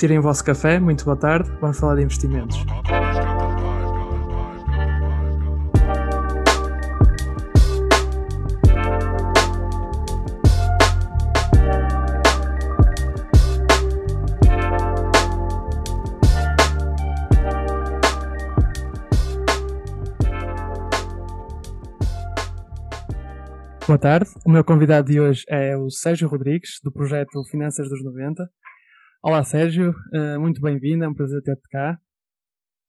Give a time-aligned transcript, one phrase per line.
[0.00, 2.56] Tirem o vosso café, muito boa tarde, vamos falar de investimentos.
[23.86, 28.02] Boa tarde, o meu convidado de hoje é o Sérgio Rodrigues, do projeto Finanças dos
[28.02, 28.48] 90.
[29.22, 32.00] Olá Sérgio, eh, muito bem-vindo, é um prazer ter-te cá.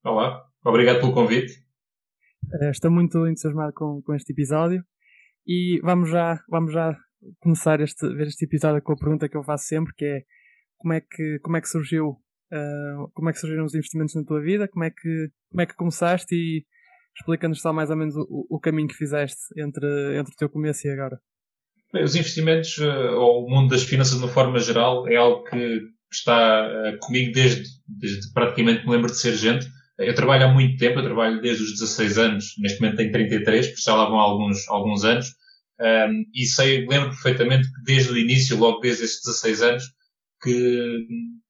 [0.01, 1.61] Olá, obrigado pelo convite.
[2.61, 4.81] Eh, estou muito entusiasmado com, com este episódio
[5.45, 6.97] e vamos já, vamos já
[7.41, 10.21] começar este, ver este episódio com a pergunta que eu faço sempre, que é
[10.77, 14.23] como é que, como é que surgiu, uh, como é que surgiram os investimentos na
[14.23, 16.65] tua vida, como é que, como é que começaste e
[17.13, 20.87] Explica-nos só mais ou menos o, o, caminho que fizeste entre, entre o teu começo
[20.87, 21.19] e agora.
[21.91, 25.81] Bem, os investimentos, ou o mundo das finanças de uma forma geral, é algo que
[26.15, 29.67] está eh, comigo desde, desde praticamente me lembro de ser gente.
[29.97, 33.67] Eu trabalho há muito tempo, eu trabalho desde os 16 anos, neste momento tenho 33,
[33.67, 35.27] por já lá vão alguns, alguns anos,
[35.79, 39.83] um, e sei, lembro perfeitamente que desde o início, logo desde esses 16 anos,
[40.41, 41.05] que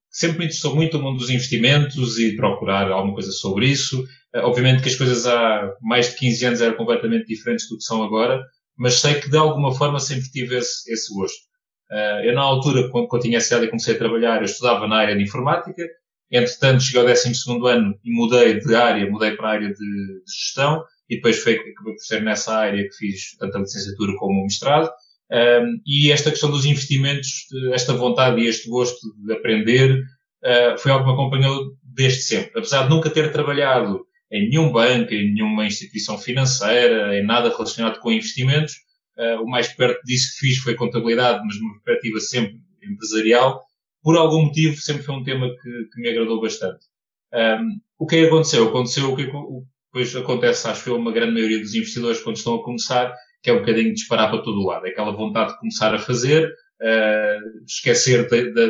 [0.09, 4.05] sempre me interessou muito o mundo dos investimentos e procurar alguma coisa sobre isso.
[4.33, 7.83] Eh, obviamente que as coisas há mais de 15 anos eram completamente diferentes do que
[7.83, 8.41] são agora,
[8.77, 11.50] mas sei que de alguma forma sempre tive esse, esse gosto.
[11.91, 14.97] Eh, eu na altura, quando, quando tinha essa e comecei a trabalhar, eu estudava na
[14.97, 15.83] área de informática,
[16.31, 17.31] entretanto cheguei ao 12
[17.67, 21.53] ano e mudei de área, mudei para a área de, de gestão, e depois foi,
[21.53, 24.89] acabei por ser nessa área que fiz tanto a licenciatura como o mestrado.
[25.29, 29.99] Um, ehm, e esta questão dos investimentos, esta vontade e este gosto de aprender,
[30.43, 32.51] uh, foi algo que me acompanhou desde sempre.
[32.55, 37.99] Apesar de nunca ter trabalhado em nenhum banco, em nenhuma instituição financeira, em nada relacionado
[37.99, 38.73] com investimentos.
[39.17, 43.61] Uh, o mais perto disso que fiz foi contabilidade, mas numa perspectiva sempre empresarial.
[44.01, 46.85] Por algum motivo, sempre foi um tema que, que me agradou bastante.
[47.33, 48.67] Um, o que é que aconteceu?
[48.67, 52.63] Aconteceu o que depois acontece, acho que uma grande maioria dos investidores quando estão a
[52.63, 54.87] começar, que é um bocadinho disparar para todo o lado.
[54.87, 58.67] É aquela vontade de começar a fazer, uh, esquecer da,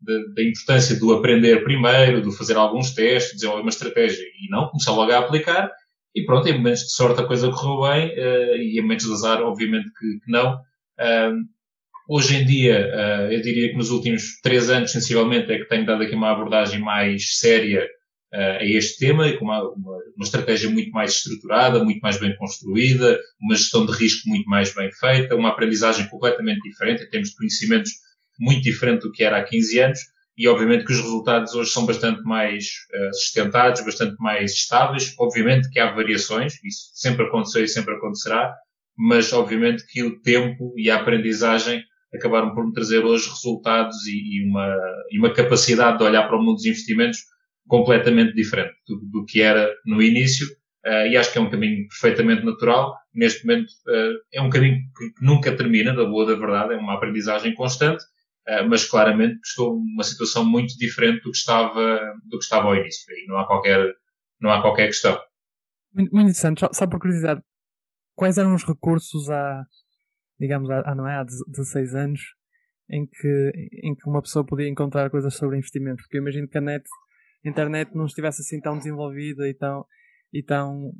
[0.00, 4.92] da, importância do aprender primeiro, do fazer alguns testes, desenvolver uma estratégia e não, começar
[4.92, 5.70] logo a aplicar.
[6.16, 9.12] E pronto, em momentos de sorte a coisa correu bem, uh, e em momentos de
[9.12, 10.54] azar, obviamente que, que não.
[10.98, 11.44] Uh,
[12.08, 15.84] hoje em dia, uh, eu diria que nos últimos três anos, sensivelmente, é que tenho
[15.84, 17.86] dado aqui uma abordagem mais séria
[18.32, 23.18] a este tema com uma, uma, uma, estratégia muito mais estruturada, muito mais bem construída,
[23.40, 27.36] uma gestão de risco muito mais bem feita, uma aprendizagem completamente diferente em termos de
[27.36, 27.92] conhecimentos
[28.38, 30.00] muito diferente do que era há 15 anos
[30.36, 35.14] e obviamente que os resultados hoje são bastante mais uh, sustentados, bastante mais estáveis.
[35.18, 38.54] Obviamente que há variações, isso sempre aconteceu e sempre acontecerá,
[38.96, 41.82] mas obviamente que o tempo e a aprendizagem
[42.14, 44.76] acabaram por me trazer hoje resultados e, e, uma,
[45.10, 47.18] e uma capacidade de olhar para o mundo dos investimentos
[47.66, 50.46] completamente diferente do, do que era no início.
[50.84, 52.94] Uh, e acho que é um caminho perfeitamente natural.
[53.12, 56.94] Neste momento, uh, é um caminho que, nunca termina, da boa da verdade, é uma
[56.94, 58.15] aprendizagem constante eh,
[58.68, 63.12] mas claramente estou numa situação muito diferente do que estava, do que estava ao início.
[63.12, 63.94] E não há qualquer,
[64.40, 65.18] não há qualquer questão.
[65.92, 66.60] Muito, muito interessante.
[66.60, 67.42] Só, só por curiosidade,
[68.14, 69.64] quais eram os recursos há,
[70.38, 72.20] digamos, há, não é, há 16 anos
[72.88, 73.52] em que,
[73.82, 76.02] em que uma pessoa podia encontrar coisas sobre investimento?
[76.02, 76.84] Porque eu imagino que a net,
[77.44, 79.84] a internet não estivesse assim tão desenvolvida e tão,
[80.32, 80.92] e tão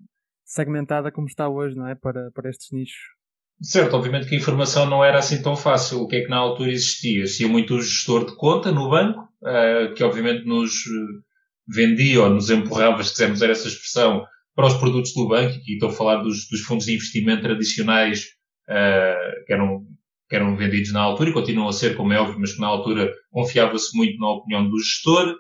[0.45, 1.95] segmentada como está hoje, não é?
[1.95, 3.16] Para, para estes nichos.
[3.61, 6.03] Certo, obviamente que a informação não era assim tão fácil.
[6.03, 7.23] O que é que na altura existia?
[7.23, 11.21] Existia muito o gestor de conta no banco, uh, que obviamente nos eh,
[11.67, 14.25] vendia ou nos empurrava, se quisermos usar essa expressão,
[14.55, 18.25] para os produtos do banco, e estou a falar dos, dos fundos de investimento tradicionais
[18.69, 19.87] uh, que, eram,
[20.29, 22.67] que eram vendidos na altura e continuam a ser, como é óbvio, mas que na
[22.67, 25.35] altura confiava-se muito na opinião do gestor.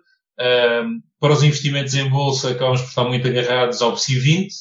[1.18, 4.54] Para os investimentos em bolsa, acabamos por estar muito agarrados ao PSI 20,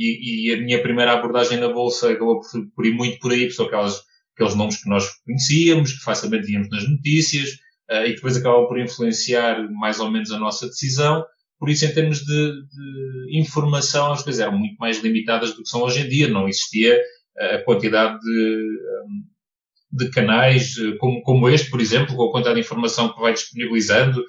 [0.00, 3.50] e, e, a minha primeira abordagem na bolsa acabou por, por ir muito por aí,
[3.50, 4.00] são aquelas,
[4.34, 7.50] aqueles nomes que nós conhecíamos, que facilmente víamos nas notícias,
[7.90, 11.24] uh, e que depois acabam por influenciar mais ou menos a nossa decisão.
[11.58, 15.68] Por isso, em termos de, de informação, as coisas eram muito mais limitadas do que
[15.68, 16.26] são hoje em dia.
[16.26, 16.98] Não existia
[17.38, 18.78] a quantidade de,
[19.92, 23.34] de canais eh, como, como este, por exemplo, com a quantidade de informação que vai
[23.34, 24.24] disponibilizando,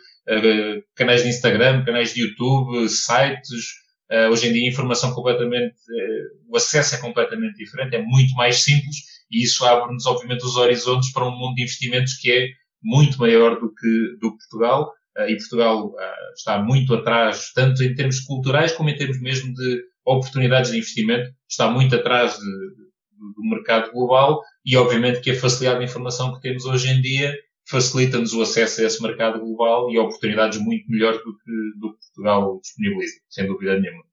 [0.96, 3.81] canais de Instagram, canais de YouTube, sites,
[4.12, 8.34] Uh, hoje em dia a informação completamente, uh, o acesso é completamente diferente, é muito
[8.34, 8.98] mais simples
[9.32, 12.48] e isso abre-nos obviamente os horizontes para um mundo de investimentos que é
[12.84, 14.92] muito maior do que do Portugal.
[15.18, 15.94] Uh, e Portugal
[16.36, 21.32] está muito atrás, tanto em termos culturais como em termos mesmo de oportunidades de investimento,
[21.50, 26.42] está muito atrás de, do mercado global e obviamente que a facilidade de informação que
[26.42, 27.34] temos hoje em dia
[27.72, 32.00] facilita-nos o acesso a esse mercado global e oportunidades muito melhores do que, do que
[32.00, 34.04] Portugal disponibiliza, sem dúvida nenhuma.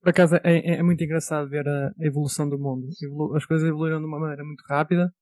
[0.00, 2.86] Por acaso é, é, é muito engraçado ver a evolução do mundo.
[3.34, 5.12] As coisas evoluíram de uma maneira muito rápida,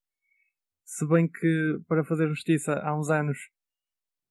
[0.84, 3.38] se bem que, para fazer justiça, há uns anos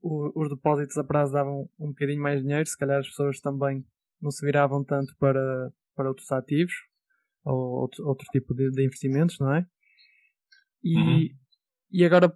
[0.01, 3.83] os depósitos a prazo davam um bocadinho mais dinheiro, se calhar as pessoas também
[4.21, 6.73] não se viravam tanto para, para outros ativos
[7.43, 9.65] ou outro, outro tipo de, de, investimentos, não é?
[10.83, 11.29] E, uhum.
[11.91, 12.31] e agora,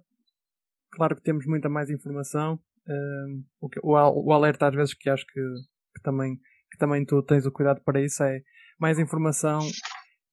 [0.90, 2.58] claro que temos muita mais informação.
[2.88, 5.40] Um, o, o, alerta às vezes que acho que,
[5.94, 6.36] que, também,
[6.70, 8.40] que também tu tens o cuidado para isso é
[8.78, 9.60] mais informação,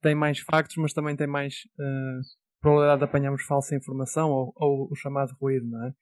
[0.02, 2.22] tem mais factos, mas também tem mais uh,
[2.62, 5.94] probabilidade de apanharmos falsa informação ou, ou o chamado ruído, não é?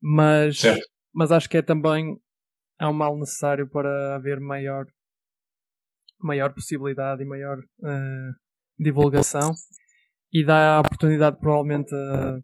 [0.00, 0.62] Mas,
[1.14, 2.18] mas acho que é também
[2.80, 4.86] é um mal necessário para haver maior,
[6.20, 8.34] maior possibilidade e maior uh,
[8.78, 9.52] divulgação
[10.32, 12.38] e dá a oportunidade provavelmente a,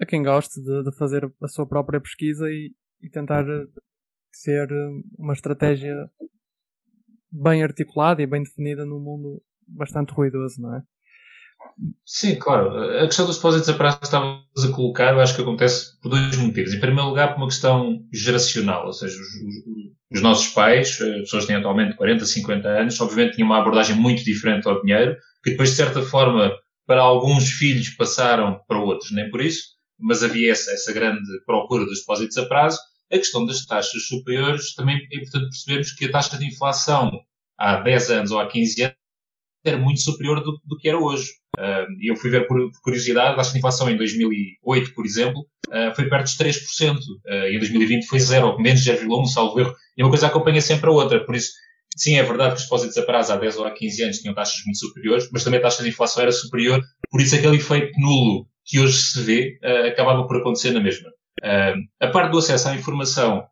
[0.00, 2.72] a quem goste de, de, fazer a sua própria pesquisa e,
[3.02, 3.44] e tentar
[4.32, 4.68] ser
[5.18, 6.10] uma estratégia
[7.30, 10.82] bem articulada e bem definida num mundo bastante ruidoso, não é?
[12.04, 12.70] Sim, claro.
[12.98, 16.08] A questão dos depósitos a prazo que estavas a colocar, eu acho que acontece por
[16.08, 16.72] dois motivos.
[16.72, 21.20] Em primeiro lugar, por uma questão geracional, ou seja, os, os, os nossos pais, as
[21.20, 25.50] pessoas têm atualmente 40, 50 anos, obviamente tinham uma abordagem muito diferente ao dinheiro, que
[25.50, 26.52] depois, de certa forma,
[26.86, 31.84] para alguns filhos passaram para outros, nem por isso, mas havia essa, essa grande procura
[31.84, 32.78] dos depósitos a prazo.
[33.12, 37.10] A questão das taxas superiores, também é importante percebermos que a taxa de inflação
[37.58, 38.96] há 10 anos ou há 15 anos
[39.64, 41.30] era muito superior do, do que era hoje.
[42.00, 46.08] Eu fui ver por, curiosidade, a taxa de inflação em 2008, por exemplo, uh, foi
[46.08, 46.96] perto dos 3%.
[46.96, 49.74] Uh, e em 2020 foi zero, menos 0,1, salvo erro.
[49.96, 51.24] E uma coisa acompanha sempre a outra.
[51.24, 51.50] Por isso,
[51.96, 54.34] sim, é verdade que os depósitos a prazo há 10 ou há 15 anos tinham
[54.34, 56.80] taxas muito superiores, mas também a taxa de inflação era superior.
[57.10, 61.10] Por isso, aquele efeito nulo que hoje se vê uh, acabava por acontecer na mesma.
[62.00, 63.44] a parte do acesso à informação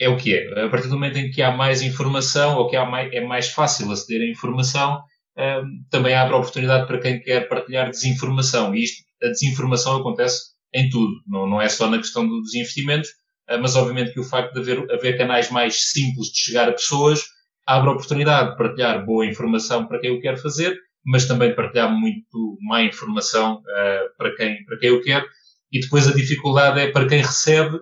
[0.00, 0.64] é o que é.
[0.64, 3.50] A partir do momento em que há mais informação ou que há mais, é mais
[3.50, 5.02] fácil aceder à informação,
[5.36, 8.74] um, também abre oportunidade para quem quer partilhar desinformação.
[8.74, 13.10] E isto, a desinformação acontece em tudo, não, não é só na questão dos investimentos,
[13.50, 16.72] uh, mas obviamente que o facto de haver, haver canais mais simples de chegar a
[16.72, 17.22] pessoas
[17.66, 22.58] abre oportunidade de partilhar boa informação para quem o quer fazer, mas também partilhar muito
[22.60, 25.24] má informação uh, para, quem, para quem o quer.
[25.72, 27.78] E depois a dificuldade é para quem recebe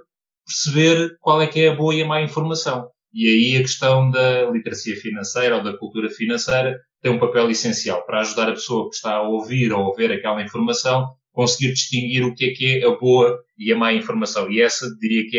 [0.47, 2.89] perceber qual é que é a boa e a má informação.
[3.13, 8.05] E aí a questão da literacia financeira ou da cultura financeira tem um papel essencial
[8.05, 12.25] para ajudar a pessoa que está a ouvir ou a ver aquela informação conseguir distinguir
[12.25, 14.51] o que é que é a boa e a má informação.
[14.51, 15.39] E essa diria que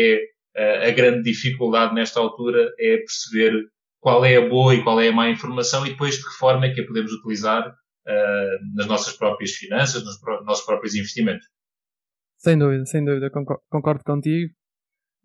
[0.56, 3.52] é uh, a grande dificuldade nesta altura é perceber
[4.00, 6.66] qual é a boa e qual é a má informação e depois de que forma
[6.66, 11.46] é que a podemos utilizar uh, nas nossas próprias finanças, nos nossos próprios investimentos.
[12.38, 14.52] Sem dúvida, sem dúvida, concordo, concordo contigo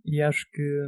[0.03, 0.81] e acho que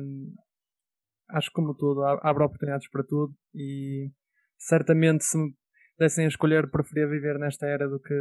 [1.29, 4.11] acho que como tudo abre oportunidades para tudo e
[4.57, 5.53] certamente se me
[5.97, 8.13] dessem a escolher preferia viver nesta era do que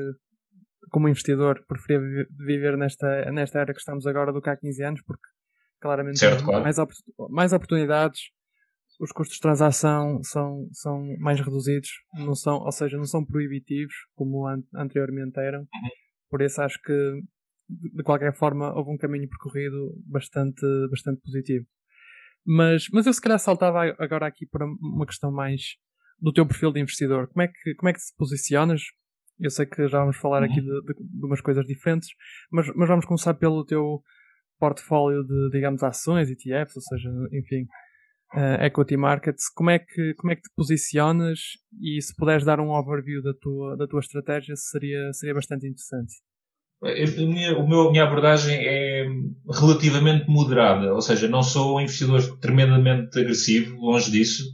[0.91, 5.03] como investidor preferia viver nesta, nesta era que estamos agora do que há 15 anos
[5.05, 5.29] porque
[5.81, 6.63] claramente certo, claro.
[6.63, 6.77] mais,
[7.31, 8.31] mais oportunidades
[9.01, 13.95] os custos de transação são, são mais reduzidos não são, ou seja, não são proibitivos
[14.15, 15.89] como an anteriormente eram uhum.
[16.31, 17.21] por isso acho que
[17.69, 21.67] de qualquer forma houve um caminho percorrido bastante, bastante positivo
[22.47, 25.77] mas, mas eu se calhar saltava agora aqui para uma questão mais
[26.21, 27.29] do teu perfil de investidor.
[27.29, 28.83] Como é que, como é que te posicionas?
[29.39, 30.81] Eu sei que já vamos falar aqui uhum.
[30.81, 32.09] de, de, de umas coisas diferentes,
[32.51, 34.01] mas, mas vamos começar pelo teu
[34.59, 37.67] portfólio de, digamos, ações, ETFs, ou seja, enfim,
[38.35, 39.49] uh, equity markets.
[39.55, 41.39] Como é, que, como é que te posicionas
[41.81, 46.15] e se puderes dar um overview da tua, da tua estratégia seria, seria bastante interessante.
[46.83, 46.93] A
[47.23, 49.07] minha, o meu, a minha abordagem é
[49.51, 54.45] relativamente moderada, ou seja, não sou um investidor tremendamente agressivo, longe disso.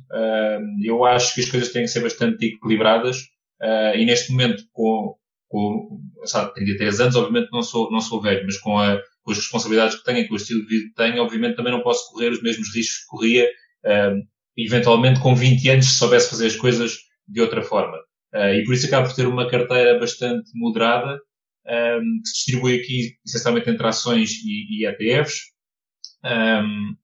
[0.85, 3.17] eu acho que as coisas têm que ser bastante equilibradas
[3.63, 5.15] ah, e neste momento, com,
[5.49, 9.39] com sabe, 33 anos, obviamente não sou, não sou velho, mas com, a, com as
[9.39, 12.31] responsabilidades que tenho com o estilo de vida que tenho, obviamente também não posso correr
[12.31, 13.49] os mesmos riscos que corria
[14.57, 17.97] eventualmente com 20 anos se soubesse fazer as coisas de outra forma.
[18.35, 21.21] Uh, e por isso acabo por ter uma carteira bastante moderada
[21.67, 25.53] um, que se distribui aqui essencialmente entre ações e, e ETFs.
[26.25, 26.97] Um,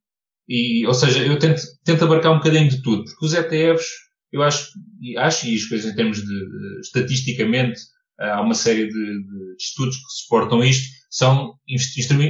[0.49, 3.87] e, ou seja, eu tento, tento abarcar um bocadinho de tudo, porque os ETFs,
[4.33, 4.71] eu acho,
[5.19, 7.81] acho e as coisas em termos de, de estatisticamente,
[8.19, 11.55] há uma série de, de, estudos que suportam isto, são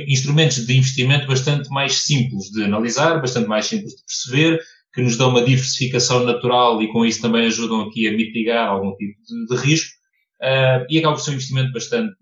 [0.07, 4.61] instrumentos de investimento bastante mais simples de analisar, bastante mais simples de perceber,
[4.95, 8.95] que nos dão uma diversificação natural e com isso também ajudam aqui a mitigar algum
[8.97, 9.91] tipo de, de risco
[10.43, 12.15] uh, e acaba por ser um investimento bastante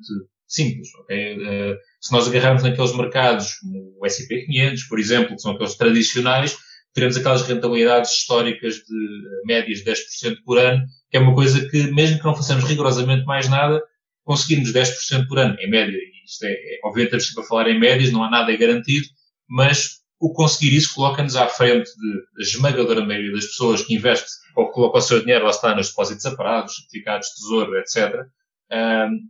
[0.48, 0.88] simples.
[1.00, 1.36] Okay?
[1.36, 5.76] Uh, se nós agarrarmos naqueles mercados como o S&P 500, por exemplo, que são aqueles
[5.76, 6.56] tradicionais,
[6.92, 10.82] teremos aquelas rentabilidades históricas de uh, médias de 10% por ano,
[11.16, 13.82] é uma coisa que, mesmo que não façamos rigorosamente mais nada,
[14.24, 18.12] conseguirmos 10% por ano, em média, isto é, é obviamente estamos a falar em médias,
[18.12, 19.06] não há nada garantido,
[19.48, 24.66] mas o conseguir isso coloca-nos à frente de esmagadora maioria das pessoas que investe ou
[24.66, 28.26] que coloca o seu dinheiro, lá está, nos depósitos separados, certificados de tesouro, etc.
[28.72, 29.28] Um,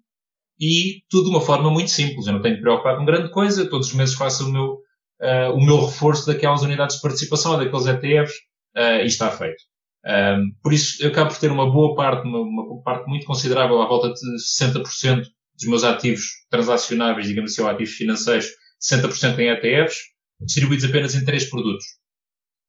[0.59, 2.26] e tudo de uma forma muito simples.
[2.26, 4.78] Eu não tenho que preocupar com grande coisa, todos os meses faço o meu,
[5.21, 9.62] uh, o meu reforço daquelas unidades de participação, daqueles ETFs, uh, ah, e está feito.
[10.07, 13.83] Um, por isso, eu acabo por ter uma boa parte, uma, uma parte muito considerável,
[13.83, 14.21] à volta de
[14.63, 15.25] 60%
[15.57, 18.47] dos meus ativos transacionáveis, digamos assim, ou ativos financeiros,
[18.81, 19.97] 60% em ETFs,
[20.41, 21.85] distribuídos apenas em três produtos.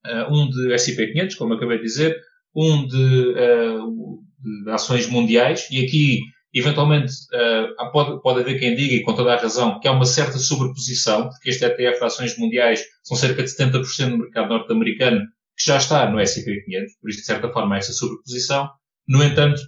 [0.06, 2.18] Uh, um de S&P 500, como acabei de dizer,
[2.56, 6.22] um de, uh, de, ações mundiais, e aqui,
[6.54, 10.06] eventualmente, uh, pode, pode haver quem diga, e com toda a razão, que há uma
[10.06, 15.22] certa sobreposição, porque este ETF de ações mundiais são cerca de 70% do mercado norte-americano,
[15.58, 18.70] que já está no S&P 500, por isso, de certa forma, há essa sobreposição.
[19.08, 19.60] No entanto,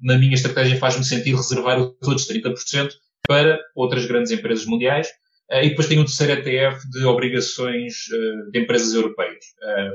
[0.00, 2.90] na minha estratégia faz-me sentido reservar todos 30%
[3.26, 5.08] para outras grandes empresas mundiais,
[5.50, 9.44] Uh, e depois tem um terceiro ETF de obrigações uh, de empresas europeias.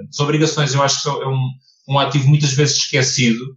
[0.10, 1.50] As obrigações eu acho que são, é um,
[1.90, 3.56] um ativo muitas vezes esquecido,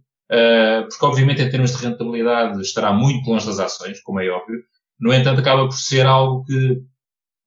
[0.89, 4.61] porque obviamente em termos de rentabilidade estará muito longe das ações, como é óbvio.
[4.99, 6.81] No entanto, acaba por ser algo que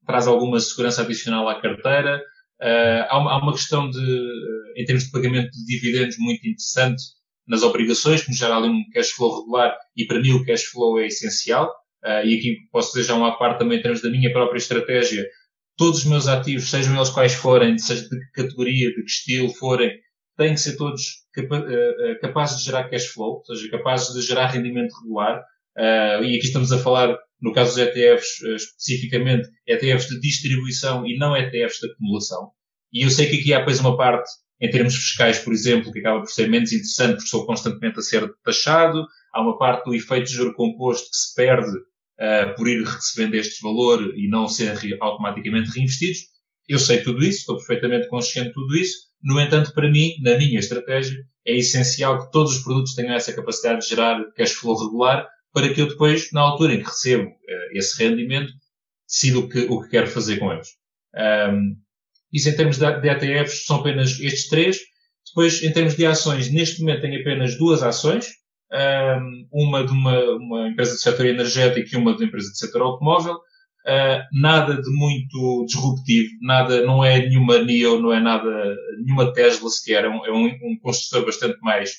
[0.06, 2.20] traz alguma segurança adicional à carteira.
[2.62, 4.32] Há uma, há, uma, questão de,
[4.76, 7.02] em termos de pagamento de dividendos muito interessante
[7.46, 10.64] nas obrigações, que nos gera ali um cash flow regular e para mim o cash
[10.64, 11.68] flow é essencial.
[12.04, 15.26] Uh, e aqui posso dizer já uma parte também em termos da minha própria estratégia.
[15.76, 19.48] Todos os meus ativos, sejam eles quais forem, seja de que categoria, de que estilo
[19.54, 19.90] forem,
[20.36, 21.02] têm que ser todos
[21.34, 25.40] capa uh, capazes de gerar cash flow, ou seja, capazes de gerar rendimento regular.
[25.76, 31.16] Uh, e aqui estamos a falar, no caso dos ETFs, especificamente, ETFs de distribuição e
[31.16, 32.50] não ETFs de acumulação.
[32.92, 34.28] E eu sei que aqui há depois uma parte,
[34.60, 38.02] em termos fiscais, por exemplo, que acaba por ser menos interessante porque sou constantemente a
[38.02, 39.06] ser taxado.
[39.32, 43.34] Há uma parte do efeito de juro composto que se perde uh, por ir recebendo
[43.34, 46.18] este valor e não ser automaticamente reinvestidos.
[46.68, 49.10] Eu sei tudo isso, estou perfeitamente consciente de tudo isso.
[49.22, 51.16] No entanto, para mim, na minha estratégia,
[51.46, 55.72] é essencial que todos os produtos tenham essa capacidade de gerar cash flow regular para
[55.72, 58.52] que eu depois, na altura em que recebo uh, esse rendimento,
[59.08, 60.68] decida o que, o que quero fazer com eles.
[61.52, 61.76] Um,
[62.32, 64.78] isso em termos de, de ETFs são apenas estes três.
[65.26, 68.28] Depois, em termos de ações, neste momento tenho apenas duas ações,
[69.52, 72.82] uma de uma, uma empresa do setor energético e uma de uma empresa do setor
[72.82, 73.34] automóvel.
[73.86, 79.70] Uh, nada de muito disruptivo, nada, não é nenhuma NIO, não é nada, nenhuma Tesla
[79.70, 81.92] sequer, é um, é um, um construtor bastante mais,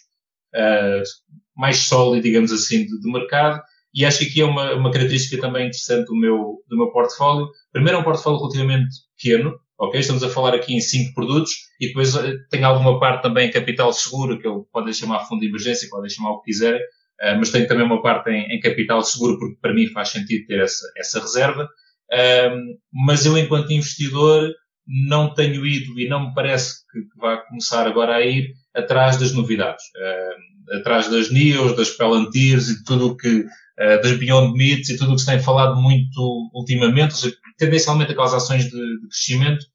[0.53, 1.01] uh,
[1.55, 3.61] mais sólido, digamos assim, de, de, mercado.
[3.93, 7.47] E acho que aqui é uma, uma característica também interessante do meu, do meu portfólio.
[7.71, 9.99] Primeiro é um portfólio relativamente pequeno, ok?
[9.99, 13.51] Estamos a falar aqui em cinco produtos e depois eh, tem alguma parte também em
[13.51, 17.51] capital seguro, que podem chamar fundo de emergência, podem chamar o que quiserem, uh, mas
[17.51, 20.85] tem também uma parte em, em, capital seguro, porque para mim faz sentido ter essa,
[20.97, 21.67] essa reserva.
[22.93, 24.51] Mas eu, enquanto investidor,
[24.85, 29.17] não tenho ido e não me parece que, que vá começar agora a ir atrás
[29.17, 33.45] das novidades, uh, atrás das NIOs, das Palantirs e tudo o que,
[34.03, 37.15] das Beyond Meats e tudo o que se tem falado muito ultimamente,
[37.57, 39.65] tendencialmente aquelas ações de, de crescimento,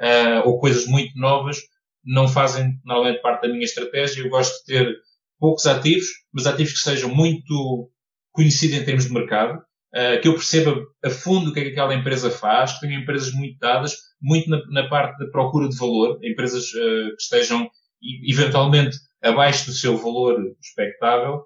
[0.00, 1.58] uh, ou coisas muito novas
[2.04, 4.22] não fazem normalmente parte da minha estratégia.
[4.22, 4.96] Eu gosto de ter
[5.38, 7.90] poucos ativos, mas ativos que sejam muito
[8.32, 11.70] conhecidos em termos de mercado, uh, que eu perceba a fundo o que é que
[11.70, 15.76] aquela empresa faz, que tenham empresas muito dadas, muito na, na parte da procura de
[15.76, 17.68] valor, empresas uh, que estejam
[18.28, 21.42] eventualmente abaixo do seu valor expectável,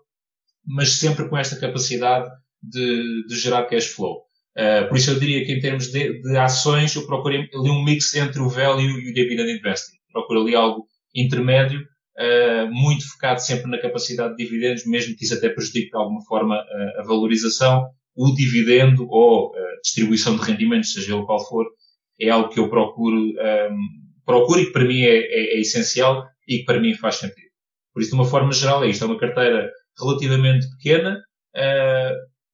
[0.66, 2.28] mas sempre com esta capacidade
[2.62, 4.23] de, de gerar cash flow.
[4.57, 7.85] Uh, por isso eu diria que em termos de, de, ações eu procuro ali um
[7.85, 9.97] mix entre o value e o dividend investing.
[10.12, 15.35] Procuro ali algo intermédio, uh, muito focado sempre na capacidade de dividendos, mesmo que isso
[15.35, 17.88] até prejudique de alguma forma uh, a valorização.
[18.16, 19.52] O dividendo ou
[19.83, 21.64] distribuição de rendimentos, seja ele qual for,
[22.21, 23.78] é algo que eu procuro, um,
[24.30, 27.50] procuro e que para mim é, é, é, essencial e que para mim faz sentido.
[27.92, 29.04] Por isso, de uma forma geral, é isto.
[29.04, 31.20] É uma carteira relativamente pequena,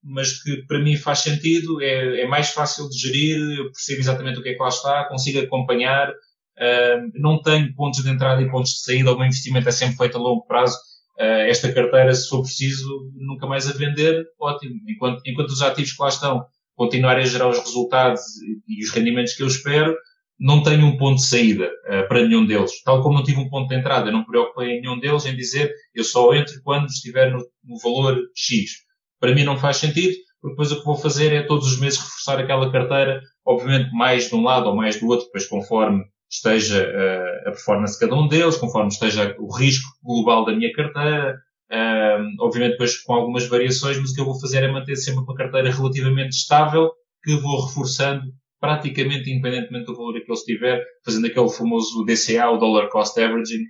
[0.07, 4.39] mas que para mim faz sentido, é, é, mais fácil de gerir, eu percebo exatamente
[4.39, 8.51] o que é que lá está, consigo acompanhar, uh, não tenho pontos de entrada e
[8.51, 10.77] pontos de saída, o meu investimento é sempre feito a longo prazo.
[11.19, 14.75] Uh, esta carteira, se for preciso, nunca mais a vender, ótimo.
[14.89, 18.23] Enquanto, enquanto os ativos que lá estão continuarem a gerar os resultados
[18.69, 19.97] e os rendimentos que eu espero,
[20.39, 22.83] não tenho um ponto de saída uh, para nenhum deles.
[22.83, 25.35] Tal como não tive um ponto de entrada, não me preocupei em nenhum deles em
[25.35, 28.87] dizer eu só entro quando estiver no, no valor X
[29.21, 31.99] para mim não faz sentido, porque depois o que vou fazer é todos os meses
[31.99, 36.85] reforçar aquela carteira, obviamente mais de um lado ou mais do outro, depois conforme esteja
[36.85, 41.37] uh, a performance de cada um deles, conforme esteja o risco global da minha carteira,
[41.73, 45.23] uh, obviamente depois com algumas variações, mas o que eu vou fazer é manter sempre
[45.23, 46.91] uma carteira relativamente estável,
[47.23, 48.23] que vou reforçando
[48.61, 53.63] praticamente independentemente do valor que ele estiver, fazendo aquele famoso DCA, o Dollar Cost Averaging,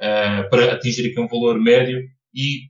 [0.00, 2.00] uh, para atingir aqui um valor médio
[2.34, 2.62] e,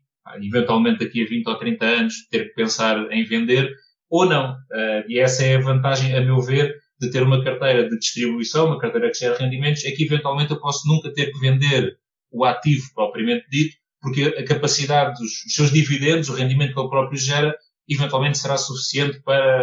[0.42, 3.70] eventualmente, daqui a 20 ou 30 anos, ter que pensar em vender
[4.10, 4.52] ou não.
[4.52, 8.66] Uh, e essa é a vantagem, a meu ver, de ter uma carteira de distribuição,
[8.66, 11.96] uma carteira que gera rendimentos, é que eventualmente eu posso nunca ter que vender
[12.30, 17.18] o ativo propriamente dito, porque a capacidade dos seus dividendos, o rendimento que ele próprio
[17.18, 17.56] gera,
[17.88, 19.62] eventualmente será suficiente para,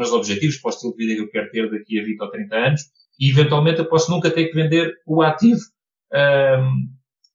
[0.00, 2.30] meus objetivos, para o estilo de vida que eu quero ter daqui a 20 ou
[2.30, 2.82] 30 anos,
[3.18, 5.60] e eventualmente eu posso nunca ter que vender o ativo
[6.12, 6.88] um,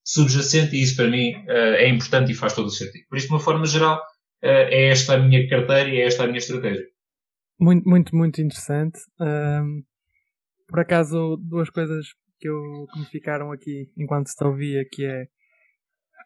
[0.04, 3.06] subjacente, e isso para mim uh, é importante e faz todo o sentido.
[3.08, 4.02] Por isso, de uma forma geral, uh,
[4.44, 6.86] é esta a minha carteira e é esta a minha estratégia.
[7.60, 9.00] Muito, muito, muito interessante.
[9.20, 9.84] Um,
[10.68, 12.08] por acaso, duas coisas
[12.40, 15.28] que, eu, que me ficaram aqui enquanto te ouvia, que é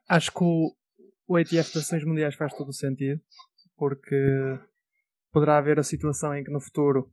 [0.07, 0.73] acho que o,
[1.27, 3.21] o ETF das ações mundiais faz todo o sentido
[3.79, 4.59] porque
[5.31, 7.11] poderá haver a situação em que no futuro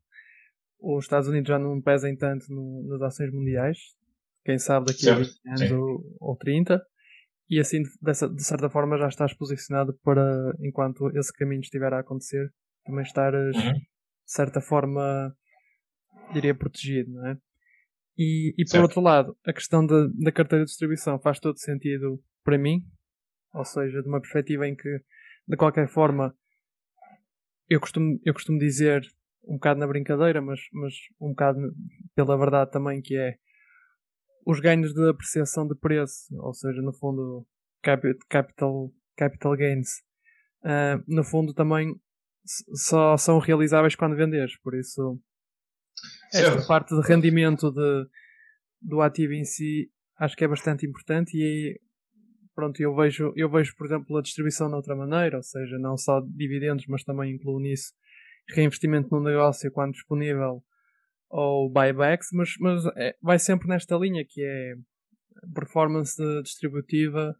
[0.80, 3.78] os Estados Unidos já não pesem tanto no, nas ações mundiais,
[4.44, 5.20] quem sabe daqui certo.
[5.20, 6.80] a 20 anos ou, ou 30,
[7.48, 12.00] e assim dessa, de certa forma já estás posicionado para, enquanto esse caminho estiver a
[12.00, 12.52] acontecer,
[12.84, 13.72] também estares uhum.
[13.72, 13.86] de
[14.24, 15.34] certa forma,
[16.32, 17.38] diria, protegido, não é?
[18.18, 22.22] E, e por outro lado, a questão da, da carteira de distribuição faz todo sentido
[22.42, 22.82] para mim,
[23.52, 25.00] ou seja, de uma perspectiva em que,
[25.46, 26.34] de qualquer forma,
[27.68, 29.02] eu costumo, eu costumo dizer
[29.44, 31.58] um bocado na brincadeira, mas, mas um bocado
[32.14, 33.36] pela verdade também, que é
[34.44, 37.46] os ganhos de apreciação de preço, ou seja, no fundo,
[38.28, 39.88] capital, capital gains,
[40.62, 41.94] uh, no fundo também
[42.74, 45.20] só são realizáveis quando venderes, por isso
[46.32, 46.66] esta certo.
[46.66, 48.06] parte de rendimento de,
[48.80, 51.80] do ativo em si acho que é bastante importante e
[52.56, 55.96] pronto, eu vejo, eu vejo, por exemplo, a distribuição de outra maneira, ou seja, não
[55.96, 57.92] só dividendos, mas também incluo nisso
[58.48, 60.62] reinvestimento no negócio quando disponível
[61.28, 64.74] ou buybacks, mas, mas é, vai sempre nesta linha que é
[65.54, 67.36] performance distributiva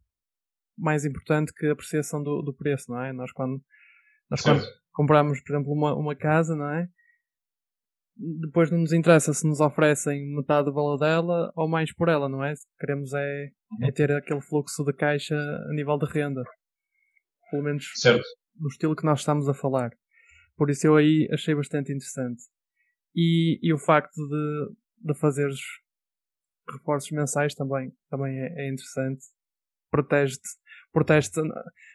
[0.77, 3.13] mais importante que a apreciação do, do preço, não é?
[3.13, 3.63] Nós quando,
[4.29, 6.89] nós quando compramos, por exemplo, uma, uma casa, não é?
[8.17, 12.29] Depois não nos interessa se nos oferecem metade do valor dela ou mais por ela,
[12.29, 12.55] não é?
[12.79, 13.51] Queremos é,
[13.83, 16.43] é ter aquele fluxo de caixa a nível de renda.
[17.51, 18.25] Pelo menos certo.
[18.59, 19.91] no estilo que nós estamos a falar.
[20.57, 22.43] Por isso eu aí achei bastante interessante.
[23.15, 25.61] E, e o facto de, de fazeres
[26.71, 29.25] reforços mensais também, também é, é interessante.
[29.91, 30.49] Protege-te.
[30.93, 31.41] Protege-te.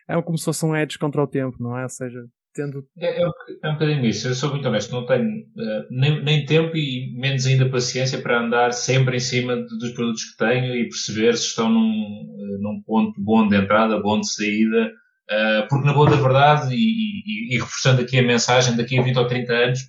[0.07, 1.83] É como se fosse um edge contra o tempo, não é?
[1.83, 2.19] Ou seja,
[2.53, 2.85] tendo.
[2.97, 3.31] É, é, um,
[3.63, 4.27] é um bocadinho isso.
[4.27, 8.41] Eu sou muito honesto, não tenho uh, nem, nem tempo e menos ainda paciência para
[8.41, 12.61] andar sempre em cima de, dos produtos que tenho e perceber se estão num, uh,
[12.61, 14.91] num ponto bom de entrada, bom de saída.
[15.29, 19.01] Uh, porque, na boa da verdade, e, e, e, reforçando aqui a mensagem, daqui a
[19.01, 19.79] 20 ou 30 anos,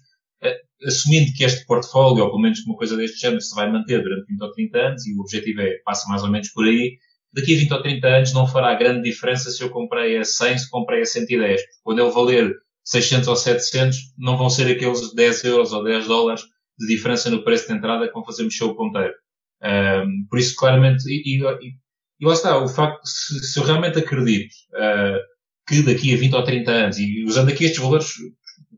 [0.87, 4.27] assumindo que este portfólio, ou pelo menos uma coisa deste género, se vai manter durante
[4.27, 6.97] 20 ou 30 anos, e o objetivo é, passa mais ou menos por aí,
[7.33, 10.59] daqui a 20 ou 30 anos não fará grande diferença se eu comprei a 100,
[10.59, 11.61] se comprei a 110.
[11.83, 16.43] Quando ele valer 600 ou 700, não vão ser aqueles 10 euros ou 10 dólares
[16.79, 19.15] de diferença no preço de entrada que vão fazer mexer o ponteiro.
[19.63, 21.41] Um, por isso, claramente, e, e,
[22.21, 25.19] e, lá está, o facto, se, se eu realmente acredito uh,
[25.69, 28.09] que daqui a 20 ou 30 anos, e usando aqui estes valores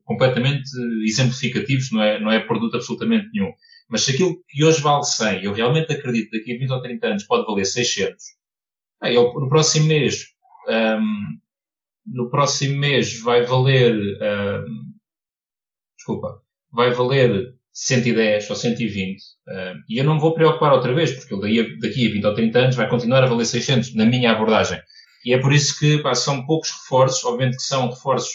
[0.04, 0.68] completamente
[1.06, 3.50] exemplificativos, não é, não é produto absolutamente nenhum,
[3.88, 6.82] mas se aquilo que hoje vale 100, eu realmente acredito que daqui a 20 ou
[6.82, 8.22] 30 anos pode valer 600,
[9.04, 10.28] Aí, no próximo mês,
[10.66, 11.38] um,
[12.06, 14.64] no próximo mês vai valer, um,
[15.94, 16.40] desculpa,
[16.72, 21.34] vai valer 110 ou 120, um, e eu não me vou preocupar outra vez, porque
[21.34, 24.80] ele daqui a 20 ou 30 anos vai continuar a valer 600, na minha abordagem.
[25.22, 28.32] E é por isso que pá, são poucos reforços, obviamente que são reforços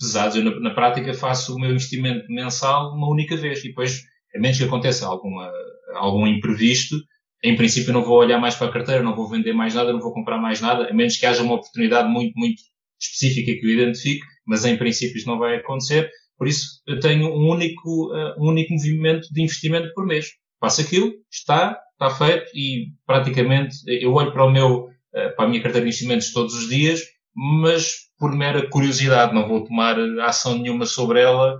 [0.00, 0.36] pesados.
[0.36, 4.40] Eu, na, na, prática, faço o meu investimento mensal uma única vez, e depois, a
[4.40, 5.52] menos que aconteça alguma,
[5.96, 6.96] algum imprevisto,
[7.42, 10.00] em princípio não vou olhar mais para a carteira, não vou vender mais nada, não
[10.00, 12.60] vou comprar mais nada, a menos que haja uma oportunidade muito, muito
[13.00, 16.10] específica que eu identifique, mas em princípio isso não vai acontecer.
[16.36, 20.26] Por isso eu tenho um único, uh, um único movimento de investimento por mês.
[20.60, 25.48] Faço aquilo, está, está feito e praticamente eu olho para o meu, uh, para a
[25.48, 27.02] minha carteira de investimentos todos os dias,
[27.34, 31.56] mas por mera curiosidade, não vou tomar ação nenhuma sobre ela,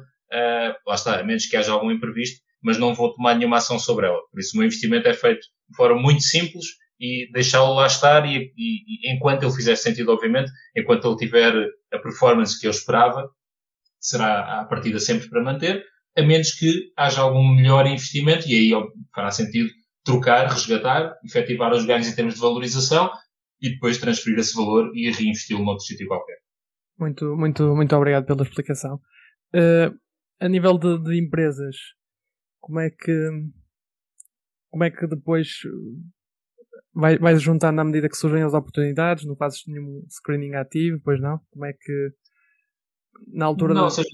[0.85, 4.07] lá está, a menos que haja algum imprevisto, mas não vou tomar nenhuma ação sobre
[4.07, 4.19] ela.
[4.33, 6.64] Por isso o meu investimento é feito forma muito simples
[7.00, 11.52] e deixá-lo lá estar e, e, e, enquanto ele fizer sentido, obviamente, enquanto ele tiver
[11.92, 13.28] a performance que eu esperava,
[14.00, 15.85] será a partida sempre para manter,
[16.16, 19.70] a menos que haja algum melhor investimento e aí fará sentido
[20.04, 23.11] trocar, resgatar, efetivar os ganhos em termos de valorização
[23.61, 26.38] e depois transferir esse valor e reinvesti-lo noutro sítio qualquer.
[26.98, 28.96] Muito, muito, muito obrigado pela explicação.
[29.54, 29.94] Uh,
[30.40, 31.76] a nível de, de, empresas,
[32.61, 33.31] como é que
[34.70, 35.48] como é que depois
[36.94, 39.24] vai, vais juntando na medida que surgem as oportunidades?
[39.24, 41.40] Não fazes nenhum screening ativo, pois não?
[41.50, 42.11] Como é que
[43.33, 44.09] na altura não, seja,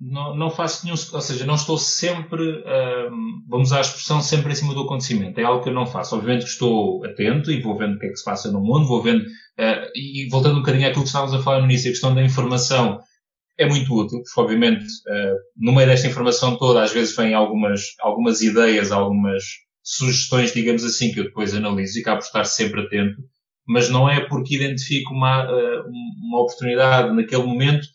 [0.00, 4.54] não, não faço nenhum, ou seja, não estou sempre, um, vamos a expressão, sempre em
[4.54, 5.38] cima do acontecimento.
[5.38, 6.16] É algo que eu não faço.
[6.16, 8.86] Obviamente que estou atento e vou vendo o que é que se passa no mundo,
[8.86, 11.92] vou vendo, uh, e voltando um bocadinho àquilo que estávamos a falar no início, a
[11.92, 13.00] questão da informação
[13.56, 17.94] é muito útil, porque obviamente uh, no meio desta informação toda às vezes vêm algumas,
[18.00, 19.44] algumas ideias, algumas
[19.84, 23.22] sugestões, digamos assim, que eu depois analiso e acabo por estar sempre atento,
[23.68, 27.86] mas não é porque identifico uma, uh, uma oportunidade naquele momento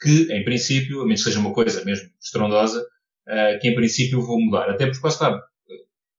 [0.00, 4.22] que, em princípio, a menos que seja uma coisa mesmo estrondosa, uh, que em princípio
[4.22, 4.70] vou mudar.
[4.70, 5.42] Até porque, lá está,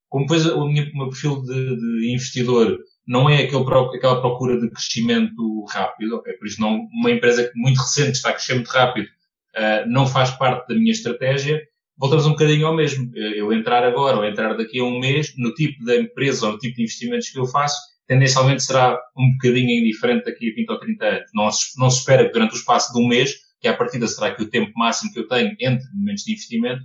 [0.09, 0.27] como
[0.69, 3.63] minha, o meu perfil de, de, investidor não é aquele,
[3.95, 6.33] aquela procura de crescimento rápido, okay?
[6.33, 10.05] por isso não, uma empresa muito recente que está a crescer muito rápido uh, não
[10.05, 11.61] faz parte da minha estratégia,
[11.97, 13.09] voltamos um bocadinho ao mesmo.
[13.15, 16.57] Eu entrar agora ou entrar daqui a um mês, no tipo de empresa ou no
[16.57, 17.77] tipo de investimentos que eu faço,
[18.07, 21.31] tendencialmente será um bocadinho indiferente daqui a 20 ou 30 anos.
[21.33, 24.07] Não se, não se espera que durante o espaço de um mês que à partida
[24.07, 26.83] será que o tempo máximo que eu tenho entre momentos de investimento,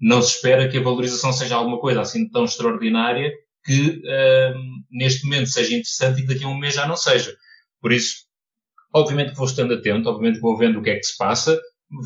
[0.00, 3.32] não se espera que a valorização seja alguma coisa assim tão extraordinária
[3.64, 4.54] que uh,
[4.90, 7.34] neste momento seja interessante e que daqui a um mês já não seja.
[7.80, 8.24] Por isso,
[8.92, 11.58] obviamente que vou estando atento, obviamente vou vendo o que é que se passa,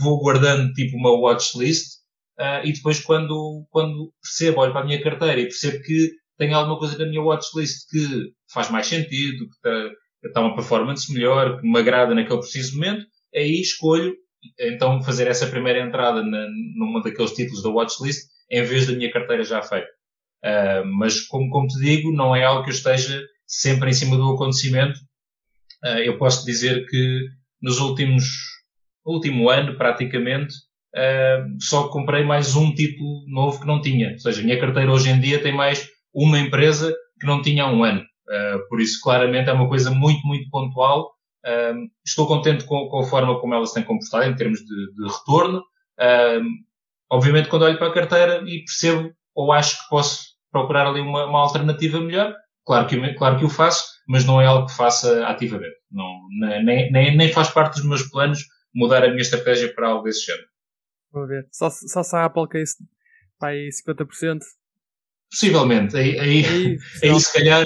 [0.03, 2.00] vou guardando tipo uma watchlist
[2.41, 6.53] uh, e depois quando, quando percebo, olho para a minha carteira e percebo que tem
[6.55, 9.91] alguma coisa na minha watchlist que faz mais sentido, que está,
[10.25, 14.15] está uma performance melhor, que me agrada naquele preciso momento, aí escolho
[14.59, 19.13] então fazer essa primeira entrada na, numa daqueles títulos da watchlist em vez da minha
[19.13, 19.89] carteira já feita.
[20.43, 24.17] Uh, mas como, como te digo, não é algo que eu esteja sempre em cima
[24.17, 24.99] do acontecimento.
[25.85, 27.27] Uh, eu posso dizer que
[27.61, 28.25] nos últimos,
[29.05, 30.55] último ano, praticamente,
[30.95, 34.13] uh, só comprei mais um título novo que não tinha.
[34.13, 37.65] Ou seja, a minha carteira hoje em dia tem mais uma empresa que não tinha
[37.65, 38.03] há um ano.
[38.69, 41.11] por isso, claramente, é uma coisa muito, muito pontual
[42.05, 45.09] estou contente com, com, a forma como ela se tem comportado em termos de, de
[45.09, 45.63] retorno.
[47.11, 51.27] Obviamente, quando olho para a carteira e percebo ou acho que posso procurar ali uma,
[51.27, 55.27] uma alternativa melhor, claro que, claro que o faço, mas não é algo que faça
[55.27, 55.77] ativamente.
[55.91, 56.21] Não,
[56.65, 60.27] nem, nem, nem faz parte dos meus planos mudar a minha estratégia para algo desse
[60.27, 60.47] género.
[61.13, 61.47] Vou ver.
[61.51, 62.77] Só, só se a Apple caísse
[63.39, 64.39] para aí 50%.
[65.31, 65.97] Possivelmente.
[65.97, 67.65] Aí, aí, aí, aí se calhar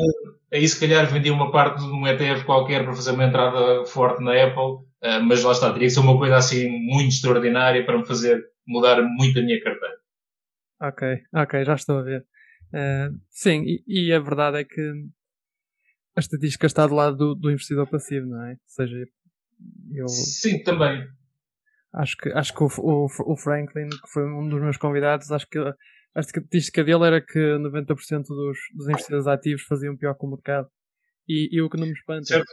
[0.54, 4.22] aí se calhar vendia uma parte de um ETF qualquer para fazer uma entrada forte
[4.22, 7.98] na Apple, uh, mas lá está, teria que ser uma coisa assim muito extraordinária para
[7.98, 9.96] me fazer mudar muito a minha carteira.
[10.80, 12.24] Ok, ok, já estou a ver.
[12.72, 14.80] Uh, sim, e, e, a verdade é que
[16.16, 18.52] a estatística está do lado do, do investidor passivo, não é?
[18.52, 18.96] Ou seja,
[19.92, 20.08] eu.
[20.08, 21.06] Sim, também.
[21.94, 25.46] Acho que, acho que o, o, o Franklin, que foi um dos meus convidados, acho
[25.48, 30.30] que a estatística dele era que 90% dos, dos investidores ativos faziam pior que o
[30.30, 30.68] mercado.
[31.28, 32.24] E, e o que não me espanta.
[32.24, 32.52] Certo.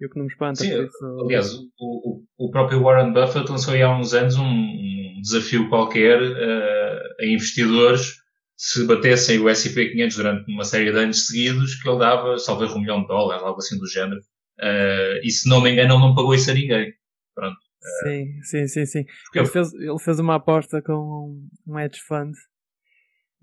[0.00, 0.56] E o que não me espanta.
[0.56, 1.20] Sim, isso...
[1.24, 6.20] aliás, o, o, o, próprio Warren Buffett lançou há uns anos um, um desafio qualquer
[6.20, 8.16] uh, a investidores
[8.56, 12.72] se batessem o S&P 500 durante uma série de anos seguidos, que ele dava, talvez
[12.72, 14.20] um milhão de dólares, algo assim do género.
[14.60, 16.92] Uh, e se não me engano, ele não pagou isso a ninguém.
[17.34, 17.56] Pronto.
[18.04, 19.04] Sim, sim, sim, sim.
[19.34, 22.32] Ele fez, ele fez uma aposta com um hedge fund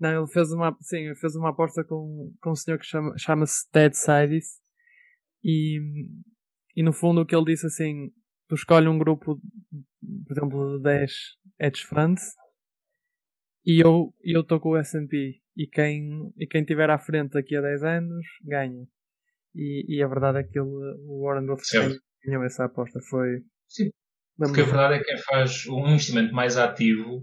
[0.00, 3.14] não, ele fez uma, sim, ele fez uma aposta com, com um senhor que chama,
[3.18, 4.58] chama-se Ted Sidis
[5.44, 5.78] e,
[6.74, 8.10] e no fundo o que ele disse assim,
[8.48, 9.38] tu escolhe um grupo,
[10.26, 11.12] por exemplo, de 10
[11.60, 12.34] hedge funds
[13.66, 17.54] e eu eu estou com o S&P e quem, e quem tiver à frente daqui
[17.54, 18.86] a 10 anos ganha.
[19.54, 20.68] E, e a verdade é que ele,
[21.06, 23.00] o Warren Buffett ganhou essa aposta.
[23.10, 23.42] Foi.
[23.68, 23.90] Sim.
[24.40, 27.22] Porque a verdade é que quem faz um investimento mais ativo,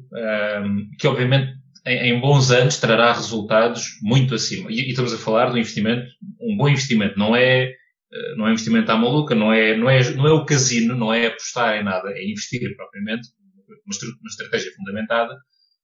[0.63, 1.51] um, que obviamente
[1.84, 4.71] em, em, bons anos trará resultados muito acima.
[4.71, 6.06] E, e, estamos a falar de um investimento,
[6.39, 10.13] um bom investimento, não é, eh, não é investimento à maluca, não é, não é,
[10.13, 13.30] não é o casino, não é apostar em nada, é investir propriamente,
[13.67, 15.34] uma, uma estratégia fundamentada.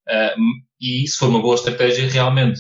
[0.08, 0.38] Uh,
[0.82, 2.60] e se for uma boa estratégia, realmente,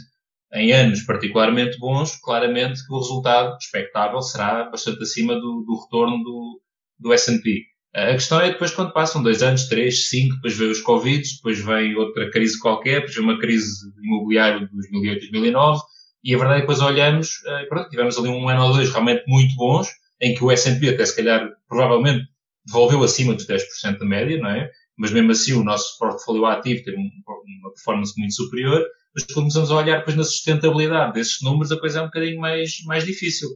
[0.53, 6.23] em anos particularmente bons, claramente que o resultado expectável será bastante acima do, do retorno
[6.23, 6.61] do,
[6.99, 7.72] do S&P.
[7.95, 11.59] A questão é depois quando passam dois anos, três, cinco, depois vem os Covid, depois
[11.59, 15.81] vem outra crise qualquer, depois vem uma crise imobiliária de 2008, 2009,
[16.23, 18.89] E a verdade é que depois olhamos, uh, pronto, tivemos ali um ano ou dois
[18.89, 19.87] realmente muito bons,
[20.19, 22.25] em que o S&P até se calhar, provavelmente,
[22.65, 24.69] devolveu acima dos 10% da média, não é?
[24.97, 29.69] Mas mesmo assim o nosso portfólio ativo teve uma performance muito superior, mas quando começamos
[29.69, 33.49] a olhar depois na sustentabilidade desses números, a coisa é um bocadinho mais, mais difícil.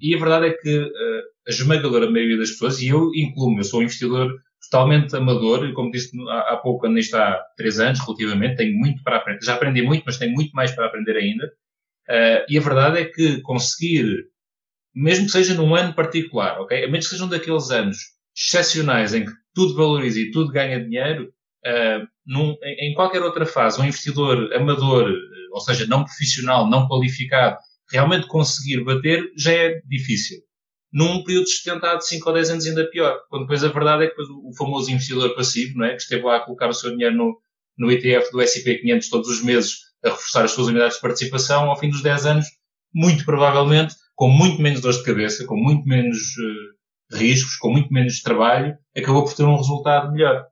[0.00, 3.64] E a verdade é que uh, a esmagadora maioria das pessoas, e eu incluo-me, eu
[3.64, 4.30] sou um investidor
[4.70, 9.02] totalmente amador, como disse há, há pouco, ando nisto há três anos, relativamente, tenho muito
[9.02, 9.44] para aprender.
[9.44, 11.46] Já aprendi muito, mas tenho muito mais para aprender ainda.
[12.08, 14.06] Uh, e a verdade é que conseguir,
[14.94, 16.84] mesmo que seja num ano particular, ok?
[16.84, 17.98] A menos que sejam daqueles anos
[18.36, 21.32] excepcionais em que tudo valoriza e tudo ganha dinheiro,
[21.66, 25.12] uh, num, em, em, qualquer outra fase, um investidor amador,
[25.52, 27.58] ou seja, não profissional, não qualificado,
[27.90, 30.38] realmente conseguir bater já é difícil
[30.92, 33.18] num período sustentado de 5 ou 10 anos ainda pior.
[33.28, 35.90] Quando depois a verdade é que o famoso investidor passivo, não é?
[35.90, 37.38] que esteve lá a colocar o seu dinheiro no,
[37.76, 41.68] no ETF do S&P 500 todos os meses a reforçar as suas unidades de participação,
[41.68, 42.46] ao fim dos 10 anos,
[42.94, 47.92] muito provavelmente, com muito menos dor de cabeça, com muito menos uh, riscos, com muito
[47.92, 50.46] menos trabalho, acabou por ter um resultado melhor.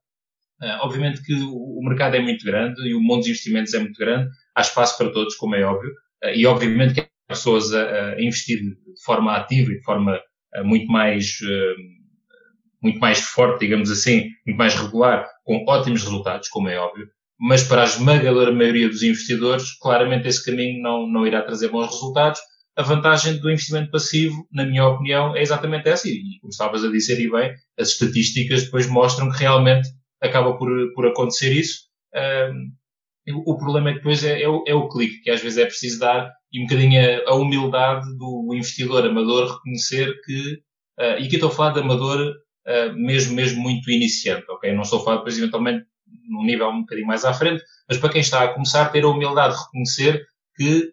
[0.60, 3.78] Uh, obviamente que o, o, mercado é muito grande e o mundo dos investimentos é
[3.78, 5.90] muito grande, há espaço para todos, como é óbvio,
[6.24, 10.64] uh, e obviamente que pessoas a, a, investir de forma ativa e de forma uh,
[10.64, 11.96] muito mais uh,
[12.82, 17.08] muito mais forte, digamos assim, muito mais regular, com ótimos resultados, como é óbvio,
[17.38, 21.86] mas para a esmagadora maioria dos investidores, claramente esse caminho não, não irá trazer bons
[21.86, 22.40] resultados.
[22.76, 26.90] A vantagem do investimento passivo, na minha opinião, é exatamente essa, e como estavas a
[26.90, 29.88] dizer, e bem, as estatísticas depois mostram que realmente
[30.22, 31.86] acaba por, por acontecer isso.
[32.14, 32.72] Um,
[33.44, 35.64] o problema é que depois é, é, o, é o clique que às vezes é
[35.64, 40.54] preciso dar e um bocadinho a, humildade do investidor amador reconhecer que,
[40.98, 44.72] uh, e aqui estou a falar de amador uh, mesmo, mesmo muito iniciante, ok?
[44.72, 45.84] Não estou a falar depois eventualmente
[46.26, 49.08] num nível um bocadinho mais à frente, mas para quem está a começar, ter a
[49.08, 50.92] humildade de reconhecer que,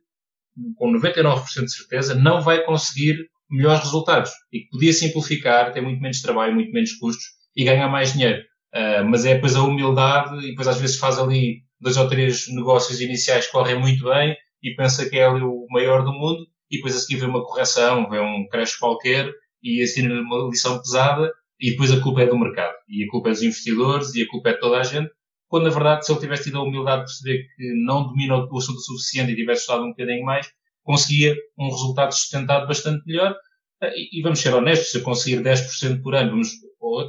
[0.75, 6.01] com 99% de certeza, não vai conseguir melhores resultados e que podia simplificar, ter muito
[6.01, 8.43] menos trabalho, muito menos custos e ganhar mais dinheiro.
[8.75, 12.53] Uh, mas é depois a humildade e depois às vezes faz ali dois ou três
[12.53, 16.47] negócios iniciais que correm muito bem e pensa que é ali o maior do mundo
[16.71, 19.29] e depois a seguir vê uma correção, vê um crash qualquer
[19.61, 23.29] e assina uma lição pesada e depois a culpa é do mercado e a culpa
[23.29, 25.11] é dos investidores e a culpa é de toda a gente,
[25.47, 28.57] quando na verdade se ele tivesse tido a humildade de perceber que não domina o
[28.57, 30.47] assunto o suficiente e tivesse estudado um bocadinho mais,
[30.81, 33.35] conseguia um resultado sustentado bastante melhor.
[33.95, 36.51] E, vamos ser honestos, se eu conseguir 10% por ano, vamos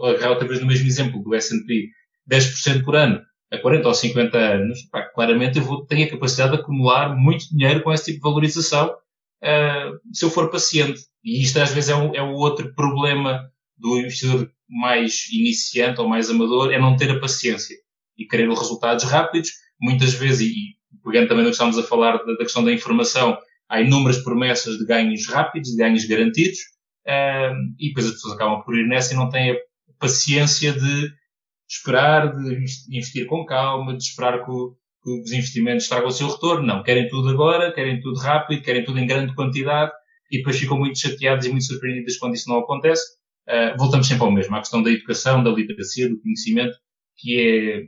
[0.03, 1.89] agarrar outra vez no mesmo exemplo do S&P,
[2.29, 3.23] 10% por ano
[3.55, 7.49] a 40 ou 50 anos, pá, claramente eu vou, tenho a capacidade de acumular muito
[7.51, 11.01] dinheiro com esse tipo de valorização uh, se eu for paciente.
[11.23, 16.09] E isto às vezes é, um, é o outro problema do investidor mais iniciante ou
[16.09, 17.77] mais amador, é não ter a paciência
[18.17, 19.51] e querer resultados rápidos.
[19.81, 23.37] Muitas vezes, e pegando também no que estamos a falar da, da, questão da informação,
[23.69, 26.59] há inúmeras promessas de ganhos rápidos, de ganhos garantidos,
[27.07, 29.57] uh, e depois as pessoas acabam por ir nessa e não têm a
[29.99, 31.13] paciência de
[31.69, 36.29] esperar, de investir com calma, de esperar que, o, que os investimentos tragam o seu
[36.29, 36.67] retorno.
[36.67, 39.93] Não, querem tudo agora, querem tudo rápido, querem tudo em grande quantidade
[40.31, 43.03] e depois ficam muito chateados e muito surpreendidos quando isso não acontece.
[43.49, 46.75] Uh, voltamos sempre ao mesmo, à questão da educação, da literacia, do conhecimento,
[47.17, 47.83] que é,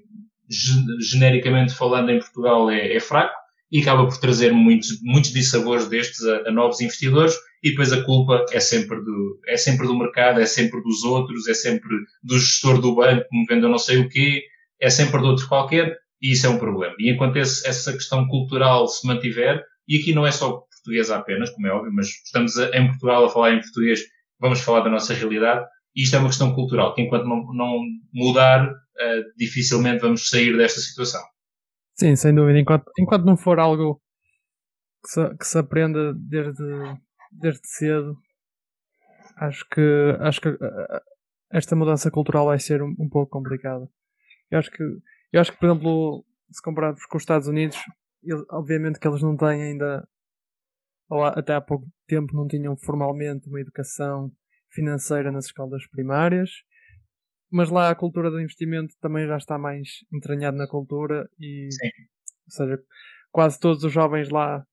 [1.00, 3.34] genericamente falando em Portugal, é, é fraco
[3.70, 7.34] e acaba por trazer muitos, muitos dissabores destes a, a, novos investidores
[7.66, 11.48] e depois a culpa é sempre do, é sempre do mercado, é sempre dos outros,
[11.48, 14.44] é sempre do gestor do banco que me vende eu não sei o quê,
[14.80, 16.94] é sempre de outro qualquer e isso é um problema.
[16.96, 21.50] E enquanto esse, essa questão cultural se mantiver, e aqui não é só português apenas,
[21.50, 24.00] como é óbvio, mas estamos a, em Portugal a falar em português,
[24.38, 27.80] vamos falar da nossa realidade, e isto é uma questão cultural, que enquanto não, não
[28.14, 31.22] mudar, uh, dificilmente vamos sair desta situação.
[31.98, 32.60] Sim, sem dúvida.
[32.60, 34.00] Enquanto, enquanto não for algo
[35.02, 36.62] que se, que se aprenda desde,
[37.40, 38.16] desde cedo,
[39.36, 40.48] acho que, acho que
[41.50, 43.88] esta mudança cultural vai ser um, um pouco complicada.
[44.50, 44.82] Eu acho que,
[45.32, 47.78] eu acho que, por exemplo, se compararmos com os Estados Unidos,
[48.22, 50.08] eles, obviamente que eles não têm ainda,
[51.08, 54.32] ou até há pouco tempo, não tinham formalmente uma educação
[54.70, 56.50] financeira nas escolas primárias
[57.50, 61.88] mas lá a cultura do investimento também já está mais entranhada na cultura e Sim.
[62.46, 62.82] ou seja,
[63.30, 64.64] quase todos os jovens lá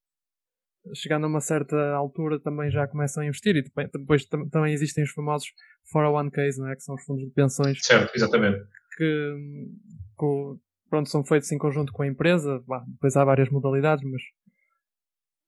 [0.93, 5.03] chegando a uma certa altura também já começam a investir e depois, depois também existem
[5.03, 5.47] os famosos
[5.93, 6.75] 401ks, não é?
[6.75, 8.63] que são os fundos de pensões certo, exatamente
[8.97, 9.35] que,
[10.19, 14.21] que pronto, são feitos em conjunto com a empresa bah, depois há várias modalidades mas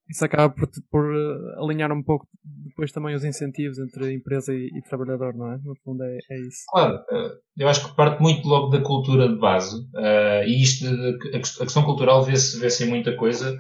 [0.08, 4.68] isso acaba por, por uh, alinhar um pouco depois também os incentivos entre empresa e,
[4.68, 5.58] e trabalhador, não é?
[5.64, 6.64] No fundo é, é, isso.
[6.70, 10.86] Claro, uh, eu acho que parte muito logo da cultura de base uh, e isto,
[11.34, 13.58] a, questão cultural vê-se vê em muita coisa.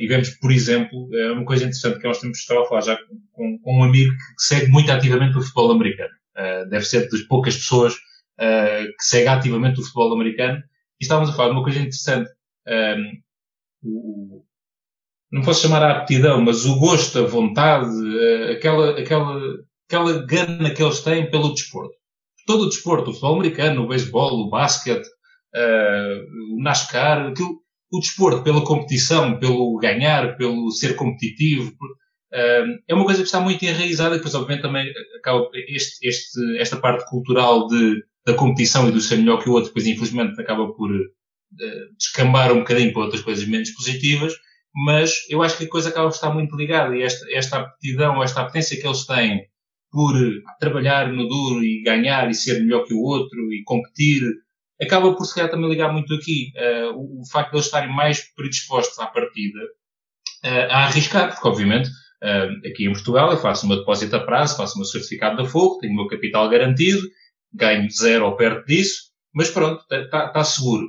[0.00, 2.98] E vemos, por exemplo, uma coisa interessante que nós temos estado a falar já
[3.30, 6.10] com, com, um amigo que segue muito ativamente o futebol americano.
[6.68, 10.58] Deve ser das poucas pessoas que segue ativamente o futebol americano.
[11.00, 12.28] E estávamos a falar de uma coisa interessante.
[13.84, 14.42] O,
[15.30, 17.90] não posso chamar a aptidão, mas o gosto, a vontade,
[18.50, 19.40] aquela, aquela,
[19.86, 21.94] aquela gana que eles têm pelo desporto.
[22.46, 25.06] Todo o desporto, o futebol americano, o beisebol, o basquete,
[26.54, 27.60] o NASCAR, aquilo,
[27.92, 31.72] o desporto, pela competição, pelo ganhar, pelo ser competitivo,
[32.32, 37.08] é uma coisa que está muito enraizada, depois obviamente também acaba este, este, esta parte
[37.08, 40.90] cultural de, da competição e do ser melhor que o outro, depois infelizmente acaba por
[41.98, 44.34] descambar um bocadinho para outras coisas menos positivas,
[44.84, 48.22] mas eu acho que a coisa acaba por estar muito ligada e esta, esta aptidão,
[48.22, 49.46] esta apetência que eles têm
[49.90, 50.14] por
[50.60, 54.22] trabalhar no duro e ganhar e ser melhor que o outro e competir
[54.80, 57.92] acaba por se calhar também ligar muito aqui uh, o, o, facto de eles estarem
[57.92, 59.58] mais predispostos à partida
[60.44, 64.56] uh, a arriscar, porque obviamente uh, aqui em Portugal eu faço uma depósito a prazo,
[64.56, 67.02] faço o meu certificado da fogo, tenho o meu capital garantido,
[67.52, 70.86] ganho zero ou perto disso, mas pronto, está tá seguro.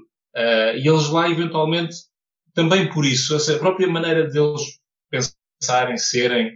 [0.75, 1.95] e eles lá eventualmente,
[2.61, 4.61] também por isso, essa própria maneira deles
[5.09, 6.55] pensarem, serem,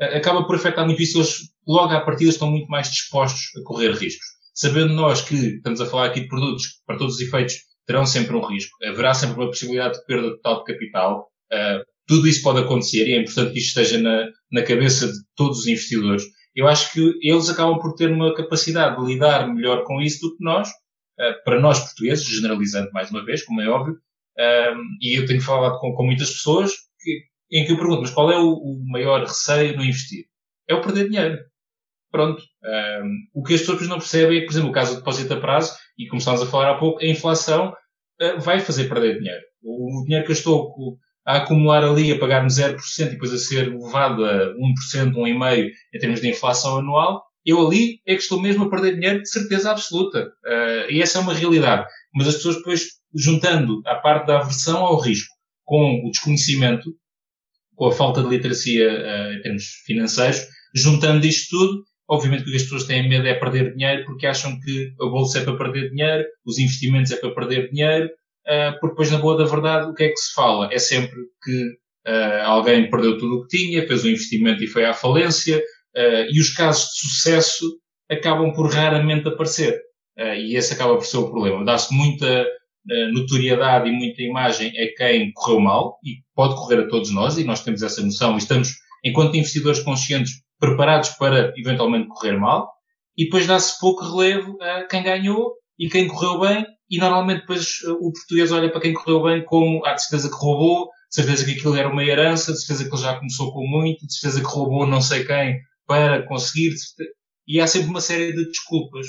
[0.00, 3.92] acaba por afetar muito isso, eles logo à partida estão muito mais dispostos a correr
[3.92, 7.54] riscos sabendo nós que estamos a falar aqui de produtos que, para todos os efeitos,
[7.86, 12.26] terão sempre um risco, haverá sempre uma possibilidade de perda total de capital, uh, tudo
[12.26, 15.66] isso pode acontecer e é importante que isto esteja na, na cabeça de todos os
[15.68, 16.24] investidores.
[16.56, 20.36] Eu acho que eles acabam por ter uma capacidade de lidar melhor com isso do
[20.36, 23.96] que nós, uh, para nós portugueses, generalizando mais uma vez, como é óbvio,
[24.38, 27.22] uh, e eu tenho falado com, com muitas pessoas que,
[27.52, 30.24] em que eu pergunto, mas qual é o, o maior receio no investir?
[30.68, 31.38] É o perder dinheiro.
[32.10, 32.42] Pronto.
[32.64, 35.34] Um, o que as pessoas não percebem é que, por exemplo, o caso do depósito
[35.34, 37.74] a prazo, e como estávamos a falar há pouco, a inflação
[38.22, 39.42] uh, vai fazer perder dinheiro.
[39.62, 43.38] O, o dinheiro que eu estou a acumular ali, a pagar-me 0% e depois a
[43.38, 44.54] ser levado a
[44.94, 48.94] 1%, 1,5% em termos de inflação anual, eu ali é que estou mesmo a perder
[48.94, 50.30] dinheiro de certeza absoluta.
[50.44, 51.86] Uh, e essa é uma realidade.
[52.14, 52.82] Mas as pessoas depois,
[53.14, 55.34] juntando a parte da aversão ao risco
[55.64, 56.94] com o desconhecimento,
[57.74, 62.56] com a falta de literacia uh, em termos financeiros, juntando isto tudo, Obviamente o que
[62.56, 65.90] as pessoas têm medo é perder dinheiro porque acham que a bolsa é para perder
[65.90, 69.94] dinheiro, os investimentos é para perder dinheiro, uh, porque depois, na boa da verdade, o
[69.94, 70.72] que é que se fala?
[70.72, 71.76] É sempre que
[72.46, 75.62] alguém perdeu tudo o que tinha, fez um investimento e foi à falência,
[75.98, 77.64] uh, e os casos de sucesso
[78.10, 79.78] acabam por raramente aparecer.
[80.16, 81.64] e esse acaba por ser o problema.
[81.64, 82.46] Dá-se muita
[83.12, 87.44] notoriedade e muita imagem a quem correu mal, e pode correr a todos nós, e
[87.44, 88.70] nós temos essa noção, e estamos,
[89.04, 92.72] enquanto investidores conscientes, preparados para eventualmente correr mal,
[93.16, 97.80] e depois dá-se pouco relevo a quem ganhou e quem correu bem, e normalmente depois
[97.84, 101.44] uh, o português olha para quem correu bem como, ah, de certeza que roubou, certeza
[101.44, 104.40] que aquilo era uma herança, de certeza que ele já começou com muito, de certeza
[104.40, 105.58] que roubou não sei quem
[105.88, 106.74] para conseguir,
[107.48, 109.06] e há sempre uma série de desculpas.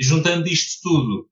[0.00, 1.28] Juntando isto tudo,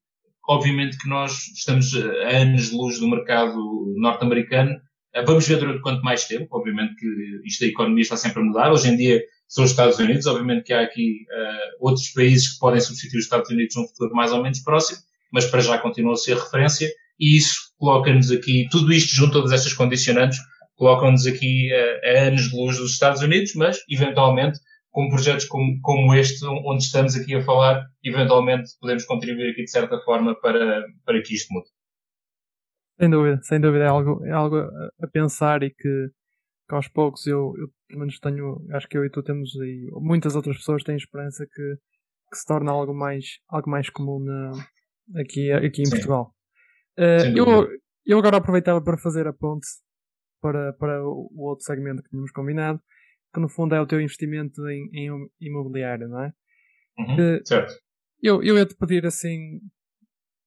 [0.49, 3.57] obviamente que nós estamos a anos de luz do mercado
[3.97, 7.07] norte-americano, uh, vamos ver durante quanto mais tempo, obviamente que
[7.47, 10.27] isto da economia está sempre a mudar, hoje em dia são os Estados Unidos.
[10.27, 14.15] Obviamente que há aqui uh, outros países que podem substituir os Estados Unidos num futuro
[14.15, 14.99] mais ou menos próximo,
[15.33, 19.41] mas para já continua a ser referência e isso coloca-nos aqui, tudo isto junto a
[19.41, 20.39] todas estas condicionantes,
[20.77, 24.59] colocam-nos aqui uh, a anos de luz dos Estados Unidos, mas eventualmente
[24.91, 29.71] com projetos como, como este, onde estamos aqui a falar, eventualmente podemos contribuir aqui de
[29.71, 31.67] certa forma para, para que isto mude.
[33.01, 36.11] Sem dúvida, sem dúvida, é algo, é algo a pensar e que
[36.69, 39.89] que aos poucos eu, eu pelo menos tenho, acho que eu e tu temos e
[39.93, 41.77] muitas outras pessoas têm esperança que,
[42.31, 44.53] que se torne algo mais, algo mais comum na,
[45.21, 45.91] aqui, aqui em Sim.
[45.91, 46.35] Portugal.
[46.99, 47.69] Uh, eu,
[48.07, 49.67] eu agora aproveitava para fazer a ponte
[50.45, 52.79] para, para o outro segmento que tínhamos combinado,
[53.33, 56.33] que no fundo é o teu investimento em, em imobiliário, não é?
[56.99, 57.73] Uhum, uh, certo.
[58.23, 59.59] Eu, eu ia-te pedir assim,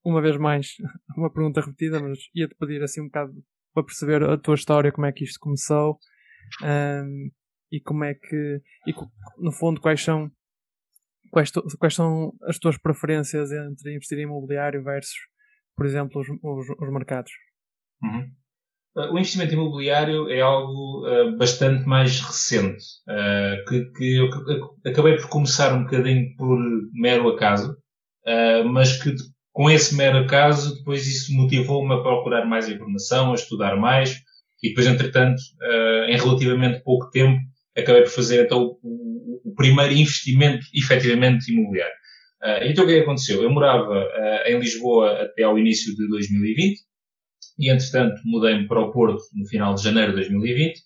[0.06, 0.76] uma vez mais,
[1.18, 3.34] uma pergunta repetida, mas ia-te pedir assim um bocado
[3.74, 5.98] para perceber a tua história, como é que isto começou
[6.62, 7.32] um,
[7.72, 8.94] e como é que, e
[9.40, 10.32] no fundo, quais são,
[11.32, 15.18] quais, tu, quais são as tuas preferências entre investir em imobiliário versus,
[15.76, 17.32] por exemplo, os, os, os mercados?
[18.04, 18.32] Uhum.
[18.98, 24.28] O investimento imobiliário é algo uh, bastante mais recente, uh, que, que eu
[24.84, 26.58] acabei por começar um bocadinho por
[26.94, 29.14] mero acaso, uh, mas que
[29.54, 34.20] com esse mero acaso, depois isso motivou-me a procurar mais informação, a estudar mais,
[34.64, 35.42] e depois, entretanto,
[36.08, 37.40] em relativamente pouco tempo,
[37.76, 41.94] acabei por fazer então o, o primeiro investimento efetivamente imobiliário.
[42.64, 43.42] Então o que, é que aconteceu?
[43.42, 44.08] Eu morava
[44.46, 46.80] em Lisboa até ao início de 2020,
[47.58, 50.80] e entretanto mudei-me para o Porto no final de janeiro de 2020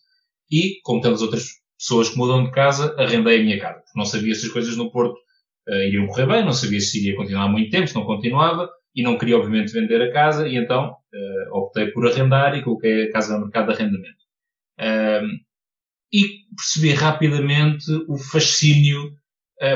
[0.51, 1.47] e, como tantas outras
[1.77, 3.83] pessoas que mudam de casa, arrendei a minha casa.
[3.95, 5.15] Não sabia se as coisas no Porto
[5.67, 9.01] uh, iriam correr bem, não sabia se iria continuar muito tempo, se não continuava, e
[9.01, 13.11] não queria obviamente vender a casa, e então uh, optei por arrendar e coloquei a
[13.11, 14.21] casa no mercado de arrendamento.
[16.13, 16.23] E
[16.55, 19.13] percebi rapidamente o fascínio,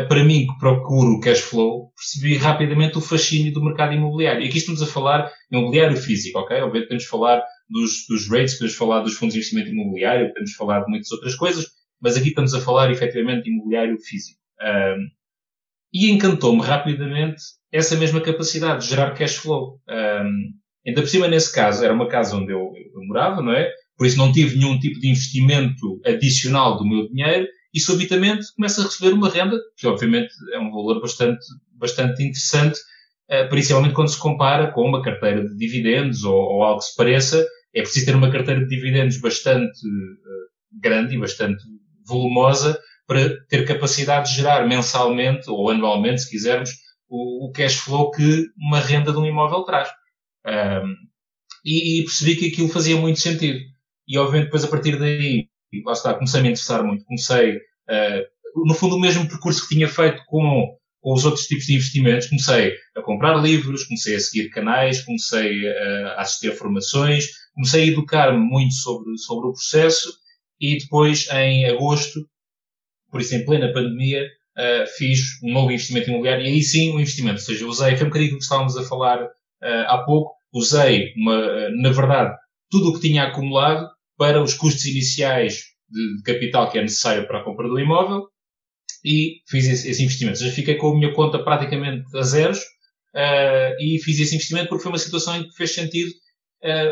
[0.07, 4.43] para mim que procuro cash flow, percebi rapidamente o fascínio do mercado imobiliário.
[4.43, 6.57] E aqui estamos a falar imobiliário físico, ok?
[6.57, 10.79] Obviamente podemos falar dos, dos rates, podemos falar dos fundos de investimento imobiliário, podemos falar
[10.81, 11.67] de muitas outras coisas,
[12.01, 14.39] mas aqui estamos a falar efetivamente de imobiliário físico.
[14.59, 15.07] Um,
[15.93, 19.79] e encantou-me rapidamente essa mesma capacidade de gerar cash flow.
[19.87, 20.51] Um,
[20.85, 23.71] ainda por cima, nesse caso, era uma casa onde eu, eu morava, não é?
[23.97, 28.79] Por isso não tive nenhum tipo de investimento adicional do meu dinheiro e subitamente começo
[28.79, 32.79] a receber uma renda, que obviamente é um valor bastante, bastante interessante,
[33.29, 36.95] uh, principalmente quando se compara com uma carteira de dividendos ou, ou, algo que se
[36.95, 37.45] pareça.
[37.73, 41.61] É preciso ter uma carteira de dividendos bastante uh, grande e bastante
[42.07, 46.69] volumosa para ter capacidade de gerar mensalmente ou anualmente, se quisermos,
[47.09, 49.89] o, o cash flow que uma renda de um imóvel traz.
[50.47, 50.95] Um,
[51.65, 53.59] e, e, percebi que aquilo fazia muito sentido.
[54.07, 55.49] E obviamente depois a partir daí,
[55.83, 57.05] lá está, comecei a me interessar muito.
[57.05, 61.65] Comecei, uh, no fundo, o mesmo percurso que tinha feito com, com os outros tipos
[61.65, 62.27] de investimentos.
[62.27, 65.67] Comecei a comprar livros, comecei a seguir canais, comecei
[66.15, 70.13] a assistir a formações, comecei a educar-me muito sobre, sobre o processo
[70.59, 72.27] e depois, em agosto,
[73.11, 74.25] por isso em plena pandemia,
[74.57, 77.39] uh, fiz um novo investimento imobiliário e aí sim um investimento.
[77.39, 79.29] Ou seja, usei, foi um bocadinho que estávamos a falar uh,
[79.87, 82.35] há pouco, usei, uma, na verdade,
[82.69, 87.27] tudo o que tinha acumulado para os custos iniciais de, de, capital que é necessário
[87.27, 88.27] para a compra do imóvel
[89.03, 90.37] e fiz esse, esse investimento.
[90.37, 92.59] Seja, fiquei com a minha conta praticamente a zeros
[93.79, 96.11] e fiz esse investimento porque foi uma situação em que fez sentido.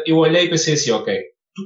[0.06, 1.20] eu olhei e pensei assim, ok,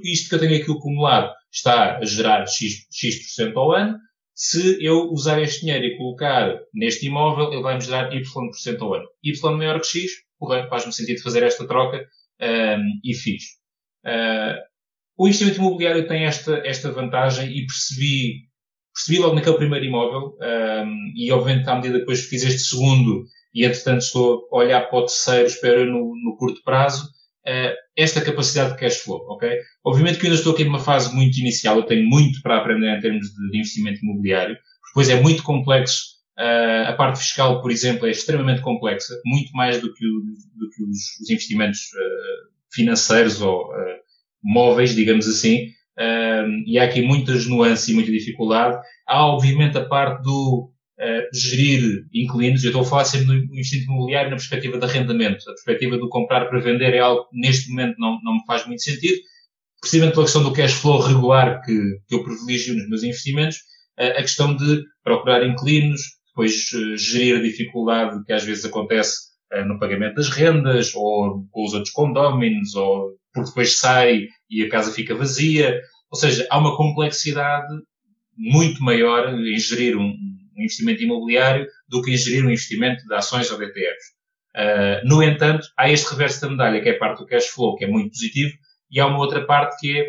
[0.03, 3.97] isto que eu tenho aqui acumulado está a gerar X%, X ao ano,
[4.38, 9.08] se eu usar este dinheiro e colocar neste imóvel, ele vai-me gerar Y% ao ano.
[9.24, 12.05] Y maior que X, portanto, faz-me sentido fazer esta troca
[12.39, 13.43] um, e fiz.
[14.05, 14.62] Uh,
[15.18, 18.43] o investimento imobiliário tem esta, esta vantagem e percebi,
[18.93, 23.65] percebi logo naquele primeiro imóvel um, e obviamente à medida depois fiz este segundo e
[23.65, 28.74] entretanto estou a olhar para o terceiro, espero no, no curto prazo, uh, esta capacidade
[28.74, 29.49] de cash flow, ok?
[29.84, 32.95] Obviamente que eu ainda estou aqui numa fase muito inicial, eu tenho muito para aprender
[32.95, 34.55] em termos de, de investimento imobiliário,
[34.89, 39.82] depois é muito complexo, uh, a parte fiscal, por exemplo, é extremamente complexa, muito mais
[39.82, 40.20] do que, o,
[40.59, 43.72] do que os, os, investimentos uh, financeiros ou
[44.44, 45.68] móveis, digamos assim,
[46.66, 48.78] e há aqui muitas nuances e muita dificuldade.
[49.08, 53.86] Há, obviamente, a parte do uh, gerir inquilinos, eu estou a falar sempre no instinto
[53.86, 55.50] imobiliário na perspectiva de arrendamento.
[55.50, 58.66] A perspectiva do comprar para vender é algo que neste momento não, não me faz
[58.68, 59.18] muito sentido,
[59.82, 61.74] precisamente pela questão do cash flow regular que,
[62.08, 63.58] que eu privilegio nos meus investimentos,
[63.98, 69.26] a questão de procurar inquilinos, depois uh, gerir a dificuldade que às vezes acontece
[69.66, 74.70] no pagamento das rendas, ou com os outros condóminos, ou porque depois sai e a
[74.70, 75.80] casa fica vazia.
[76.12, 77.74] Ou seja, há uma complexidade
[78.38, 80.14] muito maior em gerir um,
[80.58, 83.66] investimento imobiliário do que ingerir um investimento de ações ou de.
[83.66, 87.76] Uh, no entanto, há este reverso da medalha, que é a parte do cash flow,
[87.76, 88.54] que é muito positivo,
[88.89, 90.06] e há uma outra parte que é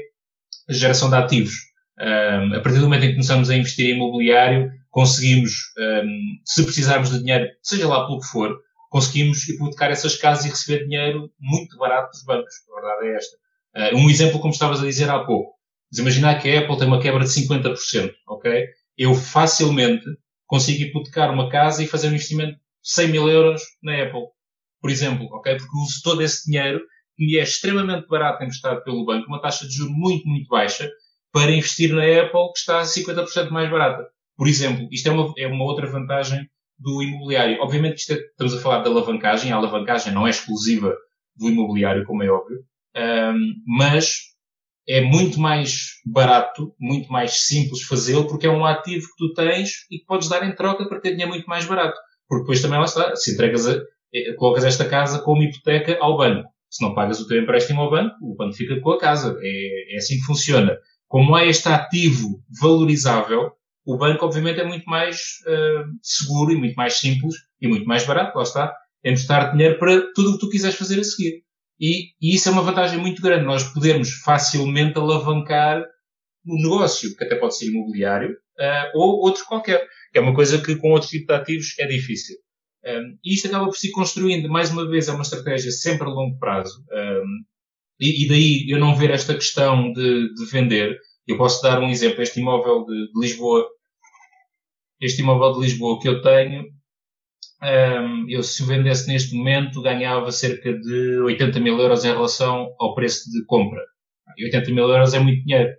[0.68, 1.54] a geração de ativos.
[2.00, 6.38] Um, ah, a partir do momento em que começamos a investir em imobiliário, conseguimos, um,
[6.44, 8.56] se precisarmos de dinheiro, seja lá pelo que for,
[8.88, 12.54] conseguimos hipotecar essas casas e receber dinheiro muito barato dos bancos.
[12.70, 13.36] A verdade é esta.
[13.76, 15.58] Uh, um exemplo, como estavas a dizer há pouco.
[15.90, 18.66] Mas imaginar que a Apple tem uma quebra de 50%, ok?
[18.96, 20.04] Eu facilmente
[20.46, 24.26] consigo hipotecar uma casa e fazer um investimento de 100 mil euros na Apple,
[24.80, 25.56] por exemplo, ok?
[25.56, 26.80] Porque uso todo esse dinheiro
[27.16, 30.90] que me é extremamente barato emprestado pelo banco, uma taxa de juros muito, muito baixa,
[31.32, 34.06] para investir na Apple que está 50% mais barata.
[34.36, 36.48] Por exemplo, isto é uma, é uma outra vantagem
[36.78, 37.60] do imobiliário.
[37.60, 40.94] Obviamente que é, estamos a falar da alavancagem, a alavancagem não é exclusiva
[41.36, 42.58] do imobiliário, como é óbvio,
[42.96, 44.28] um, mas
[44.88, 49.86] é muito mais barato, muito mais simples fazê-lo, porque é um ativo que tu tens
[49.90, 51.96] e que podes dar em troca para ter dinheiro muito mais barato.
[52.26, 53.82] Porque depois também lá está, se entregas a,
[54.14, 56.48] eh, colocas esta casa como hipoteca ao banco.
[56.70, 59.38] Se não pagas o teu empréstimo ao banco, o banco fica com a casa.
[59.42, 60.76] É, é assim que funciona.
[61.06, 63.52] Como é este ativo valorizável,
[63.84, 65.16] o banco obviamente é muito mais
[65.46, 68.74] uh, seguro e muito mais simples e muito mais barato, lá está,
[69.04, 71.42] emprestar dinheiro para tudo o que tu quiseres fazer a seguir.
[71.80, 75.84] E, e, isso é uma vantagem muito grande, nós podermos facilmente alavancar
[76.44, 80.60] o negócio, que até pode ser imobiliário, uh, ou outro qualquer, que é uma coisa
[80.60, 82.36] que com outro tipo de ativos é difícil.
[82.84, 86.10] Um, e isto acaba por se construindo, mais uma vez, é uma estratégia sempre a
[86.10, 86.84] longo prazo.
[86.90, 87.44] Um,
[88.00, 90.96] e, e, daí eu não ver esta questão de, de, vender.
[91.28, 92.22] Eu posso dar um exemplo.
[92.22, 93.68] Este imóvel de, de Lisboa,
[94.98, 96.64] este imóvel de Lisboa que eu tenho,
[97.62, 102.74] um, eu se o vendesse neste momento ganhava cerca de 80 mil euros em relação
[102.80, 103.84] ao preço de compra.
[104.38, 105.70] E 80 mil euros é muito dinheiro.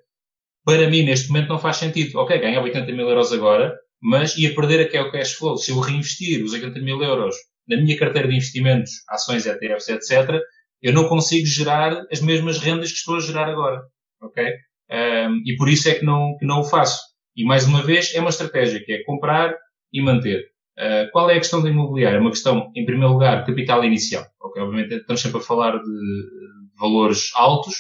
[0.64, 2.20] Para mim, neste momento, não faz sentido.
[2.20, 5.58] Ok, ganhava 80 mil euros agora, mas ia perder aqui o cash flow.
[5.58, 7.36] Se eu reinvestir os 80 mil euros
[7.68, 10.41] na minha carteira de investimentos, ações, ETFs, etc.,
[10.82, 13.82] eu não consigo gerar as mesmas rendas que estou a gerar agora.
[14.22, 14.43] Ok?
[14.91, 17.01] Um, e por isso é que não, que não o faço.
[17.35, 19.55] E mais uma vez, é uma estratégia que é comprar
[19.93, 20.45] e manter.
[20.77, 22.17] Uh, qual é a questão da imobiliária?
[22.17, 24.25] É uma questão, em primeiro lugar, capital inicial.
[24.41, 24.61] Ok?
[24.61, 26.39] Obviamente, estamos sempre a falar de,
[26.79, 27.75] valores altos.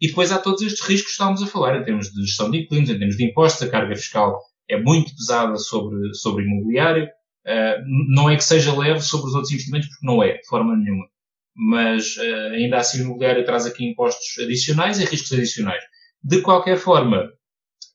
[0.00, 2.58] E depois há todos estes riscos que estávamos a falar, em termos de gestão de
[2.58, 7.06] inquilinos, em termos de impostos, a carga fiscal é muito pesada sobre, sobre imobiliário.
[7.46, 10.76] Uh, não é que seja leve sobre os outros investimentos, porque não é, de forma
[10.76, 11.06] nenhuma
[11.60, 15.82] mas uh, ainda assim o imobiliário traz aqui impostos adicionais e riscos adicionais.
[16.22, 17.30] De qualquer forma,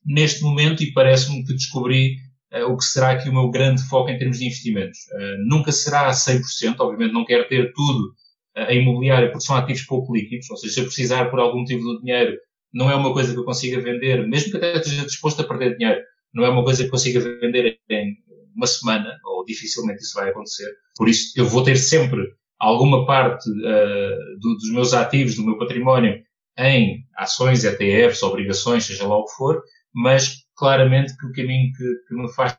[0.04, 2.16] neste momento, e parece-me que descobri
[2.52, 4.98] uh, o que será aqui o meu grande foco em termos de investimentos.
[5.12, 8.14] Uh, nunca será a 100%, obviamente não quero ter tudo
[8.68, 11.82] em imobiliário porque são ativos pouco líquidos, ou seja, se eu precisar por algum motivo
[11.82, 12.36] do dinheiro,
[12.72, 15.76] não é uma coisa que eu consiga vender, mesmo que até esteja disposto a perder
[15.76, 16.00] dinheiro,
[16.32, 18.16] não é uma coisa que eu consiga vender em
[18.54, 20.72] uma semana, ou dificilmente isso vai acontecer.
[20.96, 22.20] Por isso, eu vou ter sempre
[22.58, 26.22] alguma parte uh, do, dos meus ativos, do meu património,
[26.58, 31.84] em ações, ETFs, obrigações, seja lá o que for, mas claramente que o caminho que,
[32.08, 32.56] que me faz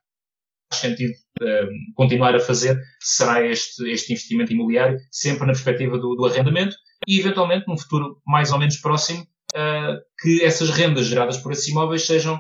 [0.73, 6.25] sentido uh, continuar a fazer será este, este investimento imobiliário, sempre na perspectiva do, do
[6.25, 6.75] arrendamento
[7.07, 11.67] e, eventualmente, num futuro mais ou menos próximo, uh, que essas rendas geradas por esses
[11.67, 12.39] imóveis sejam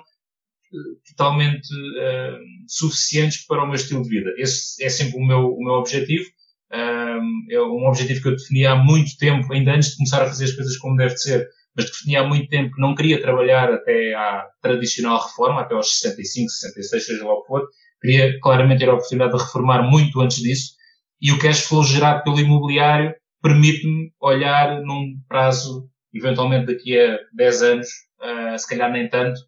[1.07, 1.69] totalmente
[2.67, 4.33] suficientes para o meu estilo de vida.
[4.37, 6.25] Esse é sempre o meu, o meu objetivo
[6.75, 10.45] é um objetivo que eu defini há muito tempo, ainda antes de começar a fazer
[10.45, 14.13] as coisas como deve ser, mas defini há muito tempo que não queria trabalhar até
[14.13, 17.67] à tradicional reforma, até aos 65, 66, seja lá o que for.
[18.01, 20.73] Queria claramente ter a oportunidade de reformar muito antes disso.
[21.21, 27.61] E o cash flow gerado pelo imobiliário permite-me olhar num prazo, eventualmente daqui a 10
[27.61, 27.87] anos,
[28.21, 29.39] uh, se calhar nem tanto,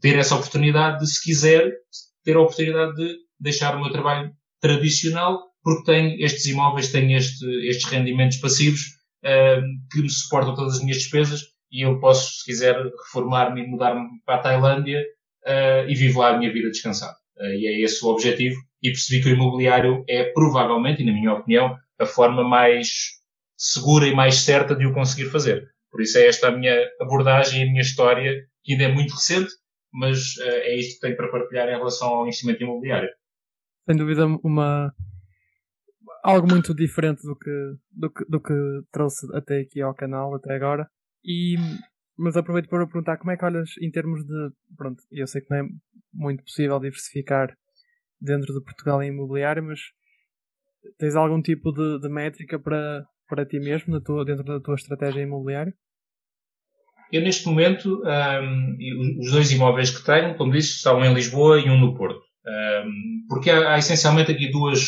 [0.00, 1.72] ter essa oportunidade de, se quiser,
[2.24, 4.30] ter a oportunidade de deixar o meu trabalho
[4.60, 8.82] tradicional porque tem estes imóveis, tem este, estes rendimentos passivos
[9.24, 9.60] uh,
[9.90, 11.40] que me suportam todas as minhas despesas
[11.72, 15.02] e eu posso, se quiser, reformar-me e mudar-me para a Tailândia
[15.44, 17.16] uh, e vivo lá a minha vida descansada.
[17.36, 18.54] Uh, e é esse o objetivo.
[18.80, 22.88] E percebi que o imobiliário é provavelmente, e na minha opinião, a forma mais
[23.56, 25.68] segura e mais certa de o conseguir fazer.
[25.90, 29.14] Por isso é esta a minha abordagem e a minha história, que ainda é muito
[29.14, 29.50] recente,
[29.92, 33.10] mas uh, é isto que tenho para partilhar em relação ao investimento imobiliário.
[33.88, 34.92] Sem dúvida, uma,
[36.26, 38.54] algo muito diferente do que, do que, do que
[38.90, 40.88] trouxe até aqui ao canal, até agora.
[41.24, 41.56] E,
[42.18, 44.50] mas aproveito para perguntar como é que olhas em termos de.
[44.76, 45.68] Pronto, eu sei que não é
[46.12, 47.56] muito possível diversificar
[48.20, 49.80] dentro de Portugal em imobiliário, mas
[50.98, 54.74] tens algum tipo de, de métrica para, para ti mesmo na tua, dentro da tua
[54.74, 55.72] estratégia imobiliária?
[57.12, 61.70] Eu, neste momento, um, os dois imóveis que tenho, como disse, estão em Lisboa e
[61.70, 62.20] um no Porto.
[62.46, 64.80] Um, porque há, há, essencialmente aqui duas,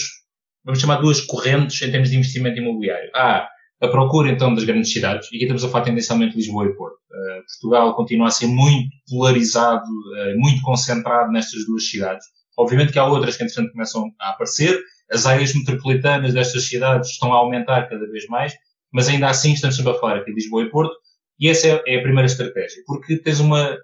[0.69, 3.11] vamos chamar duas correntes em termos de investimento imobiliário.
[3.15, 3.49] Há
[3.81, 6.75] a procura então das grandes cidades, e aqui estamos a falar tendencialmente de Lisboa e
[6.75, 6.99] Porto.
[7.11, 12.27] Uh, Portugal continua a ser muito polarizado, uh, muito concentrado nestas duas cidades.
[12.59, 14.79] Obviamente que há outras que entretanto começam a aparecer,
[15.11, 18.53] as áreas metropolitanas destas cidades estão a aumentar cada vez mais,
[18.93, 20.95] mas ainda assim estamos sempre a falar aqui de Lisboa e Porto,
[21.41, 23.75] e essa é, é a primeira estratégia, porque tens uma,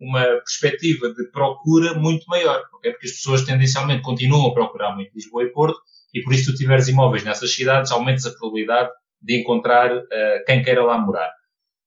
[0.00, 2.90] uma perspectiva de procura muito maior, okay?
[2.90, 5.78] porque as pessoas tendencialmente continuam a procurar muito Lisboa e Porto,
[6.14, 8.90] e por isso tu tiveres imóveis nessas cidades, aumentas a probabilidade
[9.20, 11.30] de encontrar uh, quem queira lá morar.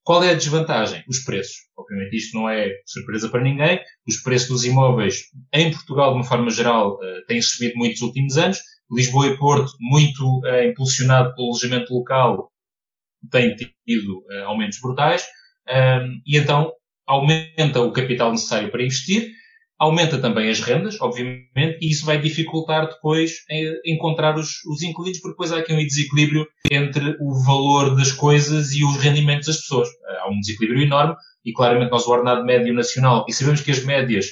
[0.04, 1.04] Qual é a desvantagem?
[1.08, 1.56] Os preços.
[1.78, 3.80] Obviamente isto não é surpresa para ninguém.
[4.08, 5.24] Os preços dos imóveis
[5.54, 8.60] em Portugal, de uma forma geral, uh, têm subido muito nos últimos anos.
[8.92, 12.52] Lisboa e Porto, muito uh, impulsionado pelo alojamento local,
[13.32, 15.26] têm tido aumentos brutais.
[16.26, 16.72] E então
[17.06, 19.32] aumenta o capital necessário para investir
[19.80, 23.46] aumenta também as rendas, obviamente, e isso vai dificultar depois
[23.86, 28.72] encontrar os, os inquilinos, porque depois há aqui um desequilíbrio entre o valor das coisas
[28.72, 29.88] e os rendimentos das pessoas.
[30.22, 31.16] Há um desequilíbrio enorme
[31.46, 34.26] e claramente nós o ordenado médio nacional, e sabemos que as médias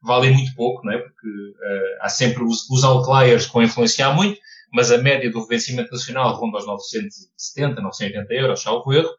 [0.00, 0.98] valem muito pouco, não é?
[0.98, 4.38] Porque uh, há sempre os, os outliers que vão influenciar muito,
[4.72, 9.10] mas a média do vencimento nacional ronda aos 970, 980 euros, salvo erro.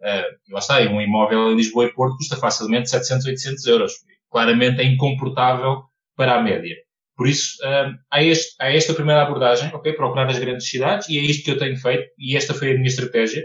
[0.00, 3.92] Uh, lá está, um imóvel em Lisboa e Porto custa facilmente 700, 800 euros
[4.30, 5.82] claramente é incomportável
[6.16, 6.76] para a média.
[7.16, 9.92] Por isso, um, há, este, há esta primeira abordagem, ok?
[9.92, 12.74] Procurar as grandes cidades, e é isto que eu tenho feito, e esta foi a
[12.74, 13.44] minha estratégia.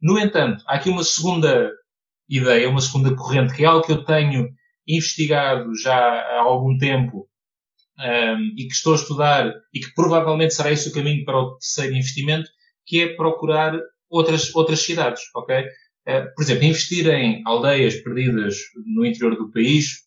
[0.00, 1.70] No entanto, há aqui uma segunda
[2.28, 4.48] ideia, uma segunda corrente, que é algo que eu tenho
[4.88, 7.28] investigado já há algum tempo
[7.98, 11.56] um, e que estou a estudar e que provavelmente será esse o caminho para o
[11.58, 12.50] terceiro investimento,
[12.84, 13.78] que é procurar
[14.10, 15.60] outras, outras cidades, ok?
[16.08, 20.02] Uh, por exemplo, investir em aldeias perdidas no interior do país,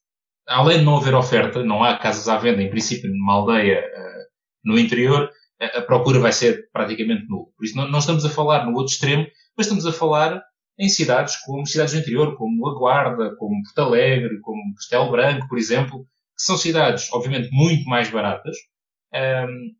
[0.47, 4.25] além de não haver oferta, não há casas à venda, em princípio, numa aldeia uh,
[4.63, 5.29] no interior,
[5.59, 7.47] a, procura vai ser praticamente nula.
[7.57, 9.25] Por isso, não, não estamos a falar no outro extremo,
[9.57, 10.41] mas estamos a falar
[10.77, 15.47] em cidades como cidades do interior, como a Guarda, como Porto Alegre, como Castelo Branco,
[15.47, 18.57] por exemplo, que são cidades, obviamente, muito mais baratas
[19.13, 19.71] um,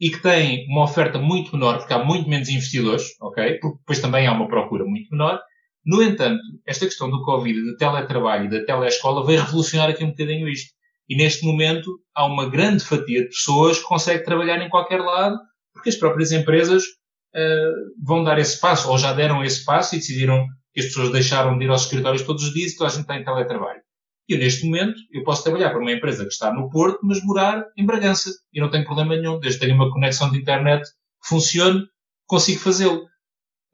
[0.00, 3.58] e que têm uma oferta muito menor, porque há muito menos investidores, ok?
[3.58, 5.38] Porque depois também há uma procura muito menor.
[5.84, 10.10] No entanto, esta questão do Covid, do teletrabalho e da telescola veio revolucionar aqui um
[10.10, 10.72] bocadinho isto.
[11.08, 15.36] E neste momento há uma grande fatia de pessoas que consegue trabalhar em qualquer lado,
[15.74, 19.98] porque as próprias empresas uh, vão dar esse passo, ou já deram esse passo e
[19.98, 22.92] decidiram que as pessoas deixaram de ir aos escritórios todos os dias e toda a
[22.92, 23.80] gente está em teletrabalho.
[24.28, 27.64] E neste momento, eu posso trabalhar para uma empresa que está no Porto, mas morar
[27.76, 28.30] em Bragança.
[28.52, 29.38] E não tenho problema nenhum.
[29.38, 31.84] Desde que tenha uma conexão de internet que funcione,
[32.26, 33.02] consigo fazê-lo.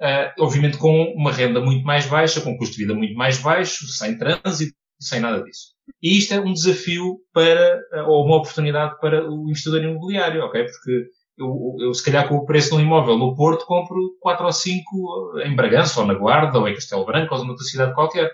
[0.00, 3.38] Uh, obviamente com uma renda muito mais baixa, com um custo de vida muito mais
[3.38, 5.72] baixo, sem trânsito, sem nada disso.
[6.02, 10.64] E isto é um desafio para, ou uma oportunidade para o investidor imobiliário, ok?
[10.64, 14.44] Porque eu, eu, se calhar com o preço de um imóvel no Porto compro 4
[14.44, 18.26] ou 5 em Bragança, ou na Guarda, ou em Castelo Branco, ou noutra cidade qualquer.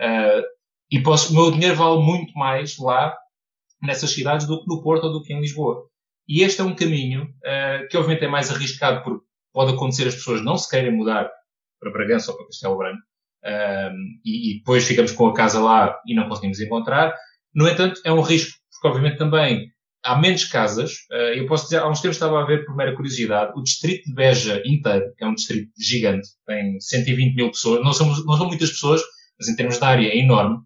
[0.00, 0.42] Uh,
[0.90, 3.14] e posso, o meu dinheiro vale muito mais lá,
[3.80, 5.84] nessas cidades, do que no Porto ou do que em Lisboa.
[6.28, 10.14] E este é um caminho uh, que obviamente é mais arriscado porque pode acontecer as
[10.14, 11.30] pessoas não se querem mudar
[11.80, 13.02] para Bragança ou para Castelo Branco,
[13.44, 13.94] uh,
[14.24, 17.14] e, e depois ficamos com a casa lá e não conseguimos encontrar.
[17.54, 19.68] No entanto, é um risco, porque obviamente também
[20.04, 20.92] há menos casas.
[21.10, 24.04] Uh, eu posso dizer, há uns tempos estava a ver, por mera curiosidade, o distrito
[24.04, 28.36] de Beja inteiro, que é um distrito gigante, tem 120 mil pessoas, não são, não
[28.36, 29.02] são muitas pessoas,
[29.38, 30.58] mas em termos de área é enorme.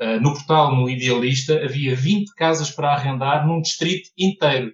[0.00, 4.68] Uh, no portal, no Idealista, havia 20 casas para arrendar num distrito inteiro.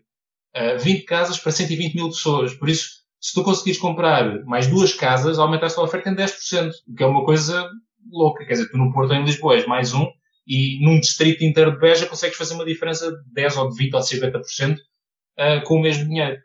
[0.54, 2.54] Uh, eh, 20 casas para 120 mil pessoas.
[2.54, 6.94] Por isso, se tu conseguires comprar mais duas casas, aumentaste a oferta em 10%, o
[6.94, 7.68] que é uma coisa
[8.10, 8.44] louca.
[8.44, 10.06] Quer dizer, tu no Porto ou em Lisboa és mais um,
[10.46, 13.94] e num distrito inteiro de Beja consegues fazer uma diferença de 10 ou de 20
[13.94, 16.40] ou de 50% uh, com o mesmo dinheiro.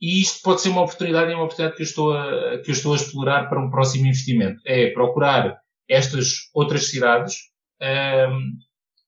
[0.00, 2.72] E isto pode ser uma oportunidade e uma oportunidade que eu, estou a, que eu
[2.72, 4.60] estou a explorar para um próximo investimento.
[4.66, 5.56] É procurar
[5.88, 7.36] estas outras cidades.
[7.80, 8.54] Um,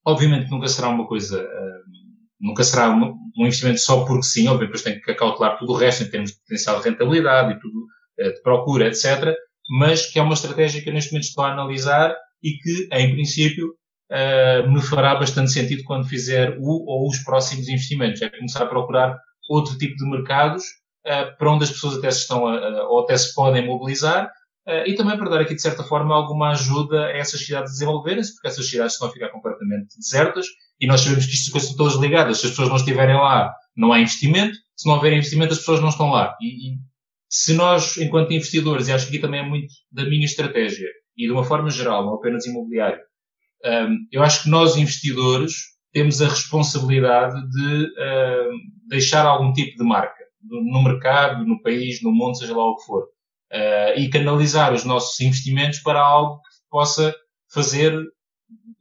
[0.05, 2.04] obviamente nunca será uma coisa, um,
[2.41, 5.77] nunca será um, um, investimento só porque sim, obviamente depois tem que calcular tudo o
[5.77, 7.79] resto em termos de potencial de rentabilidade e tudo,
[8.21, 9.35] uh, de procura, etc.
[9.79, 13.13] Mas que é uma estratégia que eu neste momento estou a analisar e que, em
[13.13, 13.75] princípio,
[14.11, 18.21] uh, me fará bastante sentido quando fizer o ou os próximos investimentos.
[18.21, 19.17] É começar a procurar
[19.49, 20.65] outro tipo de mercados
[21.07, 24.27] uh, para onde as pessoas até se estão a, ou até se podem mobilizar
[24.69, 27.75] uh, e também para dar aqui, de certa forma, alguma ajuda a essas cidades a
[27.75, 30.47] desenvolverem-se, porque essas cidades estão a ficar completamente desertas
[30.81, 32.39] e nós sabemos que estas coisas estão todas ligadas.
[32.39, 34.57] Se as pessoas não estiverem lá, não há investimento.
[34.77, 36.37] Se não houver investimento, as pessoas não estão lá.
[36.41, 36.79] E, e
[37.29, 41.27] se nós, enquanto investidores, e acho que aqui também é muito da minha estratégia, e
[41.27, 43.01] de uma forma geral, não apenas imobiliário,
[43.65, 45.55] um, eu acho que nós, investidores,
[45.93, 48.51] temos a responsabilidade de uh,
[48.89, 52.85] deixar algum tipo de marca no mercado, no país, no mundo, seja lá o que
[52.85, 53.05] for.
[53.53, 57.15] Uh, e canalizar os nossos investimentos para algo que possa
[57.53, 57.97] fazer,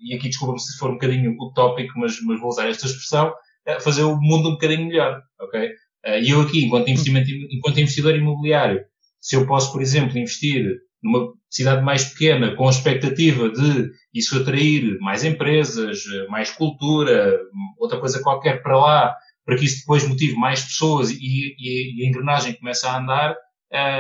[0.04, 3.82] e aqui desculpa-me se for um bocadinho utópico, mas, mas vou usar esta expressão, uh,
[3.82, 5.68] fazer o mundo um bocadinho melhor, ok?
[6.06, 8.82] Uh, e eu aqui, enquanto, investimento, enquanto investidor imobiliário,
[9.20, 10.66] se eu posso, por exemplo, investir
[11.02, 17.38] numa cidade mais pequena, com a expectativa de isso atrair mais empresas, mais cultura,
[17.78, 22.06] outra coisa qualquer para lá, para que isso depois motive mais pessoas e, e, e
[22.06, 23.36] a engrenagem comece a andar,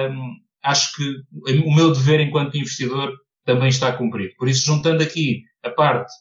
[0.09, 1.03] um, acho que
[1.65, 3.13] o meu dever enquanto investidor
[3.45, 4.33] também está cumprido.
[4.37, 6.11] Por isso, juntando aqui a parte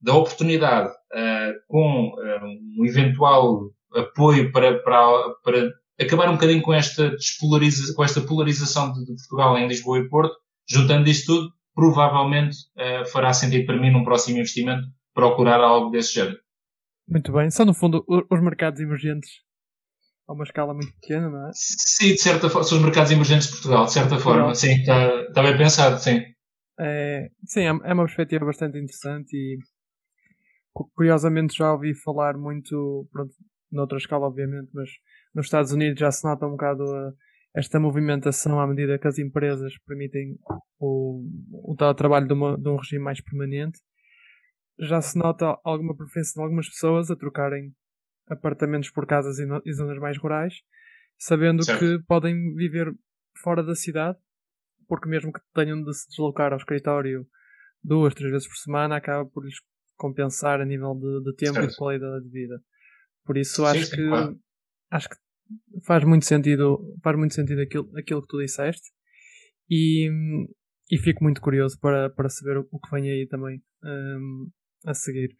[0.00, 5.70] da oportunidade uh, com uh, um eventual apoio para, para, para
[6.00, 10.08] acabar um bocadinho com esta, despolariza, com esta polarização de, de, Portugal em Lisboa e
[10.08, 10.34] Porto,
[10.68, 16.14] juntando isso tudo, provavelmente uh, fará sentido para mim num próximo investimento procurar algo desse
[16.14, 16.38] género.
[17.08, 17.50] Muito bem.
[17.50, 19.30] São no fundo os mercados emergentes
[20.28, 21.50] a uma escala muito pequena, não é?
[21.52, 25.22] Sim, de certa forma, são os mercados emergentes de Portugal, de certa forma, sim, está,
[25.22, 26.22] está bem pensado, sim.
[26.82, 29.58] É, sim, é, é uma perspectiva bastante interessante e
[30.94, 33.34] curiosamente já ouvi falar muito, pronto,
[33.70, 34.88] noutra escala obviamente, mas
[35.34, 37.12] nos Estados Unidos já se nota um bocado a,
[37.54, 40.38] esta movimentação à medida que as empresas permitem
[40.78, 41.22] o,
[41.52, 43.78] o teletrabalho de, uma, de um regime mais permanente.
[44.78, 47.74] Já se nota alguma preferência de algumas pessoas a trocarem
[48.26, 50.62] apartamentos por casas e, no, e zonas mais rurais,
[51.18, 51.80] sabendo certo.
[51.80, 52.94] que podem viver
[53.42, 54.18] fora da cidade,
[54.90, 57.24] porque mesmo que tenham de se deslocar ao escritório
[57.80, 59.54] duas, três vezes por semana, acaba por lhes
[59.96, 61.68] compensar a nível de, de tempo certo.
[61.68, 62.60] e de qualidade de vida.
[63.24, 64.36] Por isso acho sim, que claro.
[64.90, 65.16] acho que
[65.86, 68.90] faz muito sentido, faz muito sentido aquilo, aquilo que tu disseste
[69.70, 70.10] e,
[70.90, 74.50] e fico muito curioso para, para saber o, o que vem aí também um,
[74.84, 75.36] a seguir.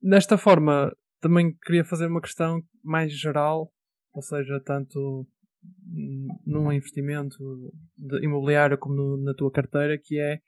[0.00, 3.72] Desta forma, também queria fazer uma questão mais geral,
[4.12, 5.26] ou seja, tanto
[6.46, 7.36] num investimento
[8.22, 10.38] imobiliário como no, na tua carteira, que é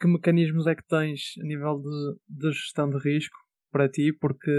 [0.00, 3.36] que mecanismos é que tens a nível de, de gestão de risco
[3.70, 4.50] para ti, porque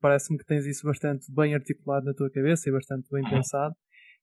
[0.00, 3.74] parece-me que tens isso bastante bem articulado na tua cabeça e bastante bem pensado.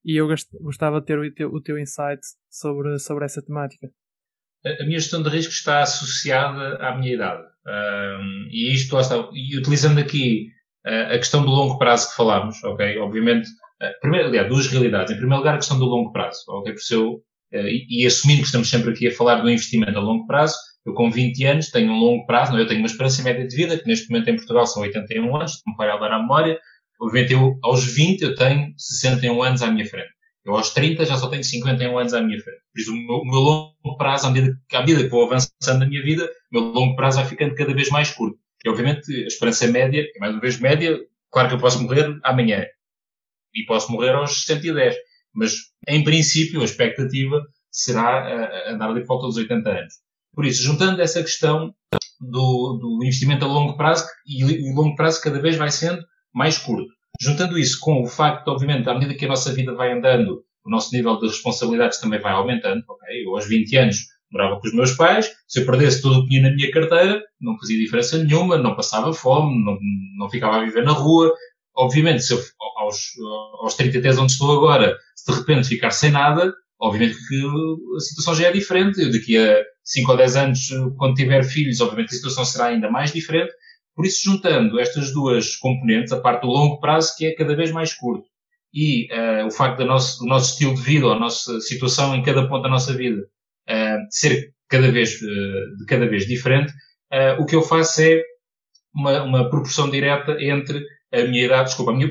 [0.04, 0.28] E eu
[0.60, 3.90] gostava de ter o teu, o teu insight sobre, sobre essa temática.
[4.64, 7.42] A minha gestão de risco está associada à minha idade.
[7.66, 8.96] Um, e isto,
[9.32, 10.48] e utilizando aqui
[10.86, 12.98] uh, a questão do longo prazo que falámos, ok?
[12.98, 13.48] Obviamente,
[14.00, 15.12] primeiro, aliás, duas realidades.
[15.12, 16.72] Em primeiro lugar, a questão do longo prazo, ok?
[16.72, 19.98] Por isso eu, uh, e, e assumindo que estamos sempre aqui a falar do investimento
[19.98, 20.54] a longo prazo,
[20.86, 23.56] eu com 20 anos tenho um longo prazo, não, eu tenho uma esperança média de
[23.56, 26.58] vida, que neste momento em Portugal são 81 anos, me vai dar a memória.
[27.00, 30.08] Obviamente eu, aos 20 eu tenho 61 anos à minha frente.
[30.44, 32.60] Eu aos 30 já só tenho 51 anos à minha frente.
[32.72, 35.80] Por isso o meu, o meu longo prazo, à medida, à medida que vou avançando
[35.80, 38.38] na minha vida, o meu longo prazo vai ficando cada vez mais curto.
[38.64, 40.96] E obviamente a esperança média, é mais uma vez média,
[41.32, 42.64] claro que eu posso morrer amanhã.
[43.56, 44.94] E posso morrer aos 110.
[45.34, 45.52] Mas
[45.88, 47.40] em princípio a expectativa
[47.70, 49.94] será andar ali por volta dos 80 anos.
[50.34, 51.74] Por isso, juntando essa questão
[52.20, 56.02] do, do investimento a longo prazo, e o longo prazo cada vez vai sendo
[56.34, 56.90] mais curto.
[57.20, 60.70] Juntando isso com o facto, obviamente, à medida que a nossa vida vai andando, o
[60.70, 62.82] nosso nível de responsabilidades também vai aumentando.
[62.86, 63.24] Okay?
[63.24, 63.96] Eu, aos 20 anos,
[64.30, 65.30] morava com os meus pais.
[65.48, 68.76] Se eu perdesse tudo o que tinha na minha carteira, não fazia diferença nenhuma, não
[68.76, 69.78] passava fome, não,
[70.18, 71.32] não ficava a viver na rua.
[71.76, 72.40] Obviamente, se eu,
[72.78, 73.12] aos,
[73.60, 77.42] aos 33 onde estou agora, se de repente ficar sem nada, obviamente que
[77.96, 79.00] a situação já é diferente.
[79.00, 80.58] Eu daqui a 5 ou 10 anos,
[80.96, 83.52] quando tiver filhos, obviamente a situação será ainda mais diferente.
[83.94, 87.72] Por isso, juntando estas duas componentes, a parte do longo prazo, que é cada vez
[87.72, 88.26] mais curto,
[88.72, 92.14] e uh, o facto do nosso, do nosso estilo de vida, ou a nossa situação
[92.14, 96.72] em cada ponto da nossa vida, uh, ser cada vez, uh, de cada vez diferente,
[97.38, 98.20] o que eu faço é
[98.92, 100.84] uma, uma proporção direta entre
[101.20, 102.10] a minha idade, desculpa, a minha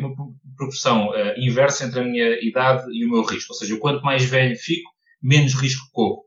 [0.57, 3.53] proporção inversa entre a minha idade e o meu risco.
[3.53, 4.89] Ou seja, quanto mais velho fico,
[5.21, 6.25] menos risco corro.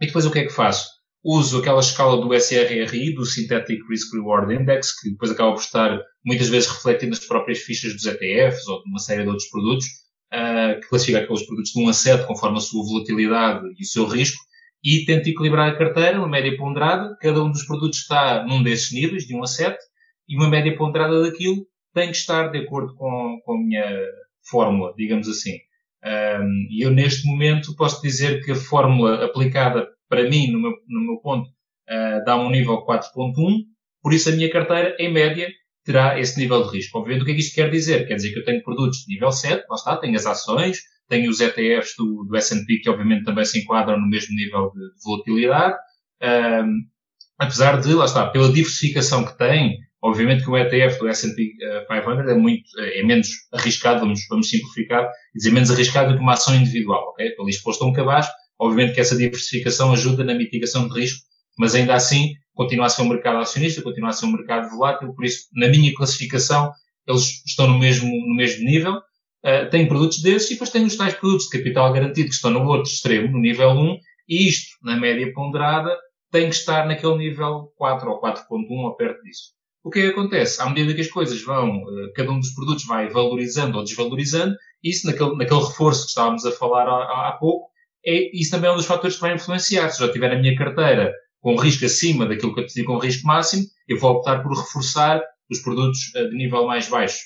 [0.00, 0.88] E depois o que é que faço?
[1.22, 6.00] Uso aquela escala do SRRI, do Synthetic Risk Reward Index, que depois acaba por estar
[6.24, 9.86] muitas vezes refletido nas próprias fichas dos ETFs ou de uma série de outros produtos,
[10.32, 13.86] uh, que classifica aqueles produtos de 1 a 7 conforme a sua volatilidade e o
[13.86, 14.42] seu risco,
[14.82, 17.14] e tento equilibrar a carteira, uma média ponderada.
[17.20, 19.78] Cada um dos produtos está num desses níveis, de 1 a 7,
[20.30, 23.84] e uma média ponderada daquilo tem que estar de acordo com, com a minha
[24.48, 25.58] fórmula, digamos assim.
[26.70, 31.00] E eu, neste momento, posso dizer que a fórmula aplicada para mim, no meu, no
[31.00, 33.32] meu ponto, uh, dá um nível 4.1,
[34.02, 35.48] por isso a minha carteira, em média,
[35.84, 36.98] terá esse nível de risco.
[36.98, 38.06] Obviamente, o que é que isto quer dizer?
[38.08, 41.30] Quer dizer que eu tenho produtos de nível 7, lá está, tenho as ações, tenho
[41.30, 45.04] os ETFs do, do S&P, que obviamente também se enquadram no mesmo nível de, de
[45.04, 45.76] volatilidade,
[46.22, 46.82] um,
[47.38, 52.28] apesar de, lá está, pela diversificação que tem, Obviamente que o ETF do S&P 500
[52.28, 56.32] é muito, é menos arriscado, vamos, vamos simplificar, e dizer menos arriscado do que uma
[56.32, 57.26] ação individual, ok?
[57.26, 58.26] Estou ali exposto a um cabaz,
[58.58, 61.20] obviamente que essa diversificação ajuda na mitigação de risco,
[61.58, 65.12] mas ainda assim continua a ser um mercado acionista, continua a ser um mercado volátil,
[65.14, 66.72] por isso, na minha classificação,
[67.06, 70.96] eles estão no mesmo, no mesmo nível, uh, têm produtos desses e depois têm os
[70.96, 73.98] tais produtos de capital garantido que estão no outro extremo, no nível 1,
[74.28, 75.94] e isto, na média ponderada,
[76.30, 79.59] tem que estar naquele nível 4 ou 4.1 ou perto disso.
[79.82, 80.60] O que é que acontece?
[80.60, 84.54] À medida que as coisas vão, eh, cada um dos produtos vai valorizando ou desvalorizando,
[84.82, 87.70] isso naquele, naquele reforço que estávamos a falar há, há pouco,
[88.04, 89.90] é, isso também é um dos fatores que vai influenciar.
[89.90, 92.98] Se eu já tiver na minha carteira com risco acima daquilo que eu decidi com
[92.98, 97.20] risco máximo, eu vou optar por reforçar os produtos eh, de nível mais baixo.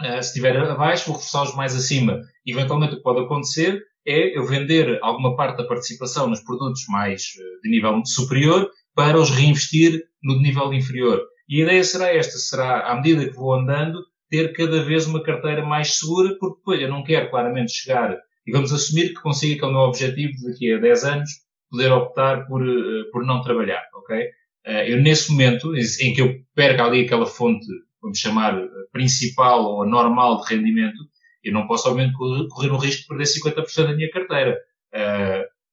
[0.00, 2.20] Eh, se estiver abaixo, vou reforçar os mais acima.
[2.46, 7.22] Eventualmente, o que pode acontecer é eu vender alguma parte da participação nos produtos mais
[7.62, 11.20] de nível superior para os reinvestir no nível inferior.
[11.52, 15.22] E a ideia será esta, será, à medida que vou andando, ter cada vez uma
[15.22, 19.58] carteira mais segura, porque depois eu não quero claramente chegar, e vamos assumir que consiga
[19.58, 21.30] que é o meu objetivo daqui a 10 anos,
[21.70, 24.16] poder optar por, eh, por não trabalhar, ok?
[24.64, 27.66] Eh, eu nesse momento, em que eu perco ali aquela fonte,
[28.00, 30.96] vamos chamar, eh, principal ou normal de rendimento,
[31.44, 34.58] eu não posso, obviamente, correr o risco de perder 50% da minha carteira.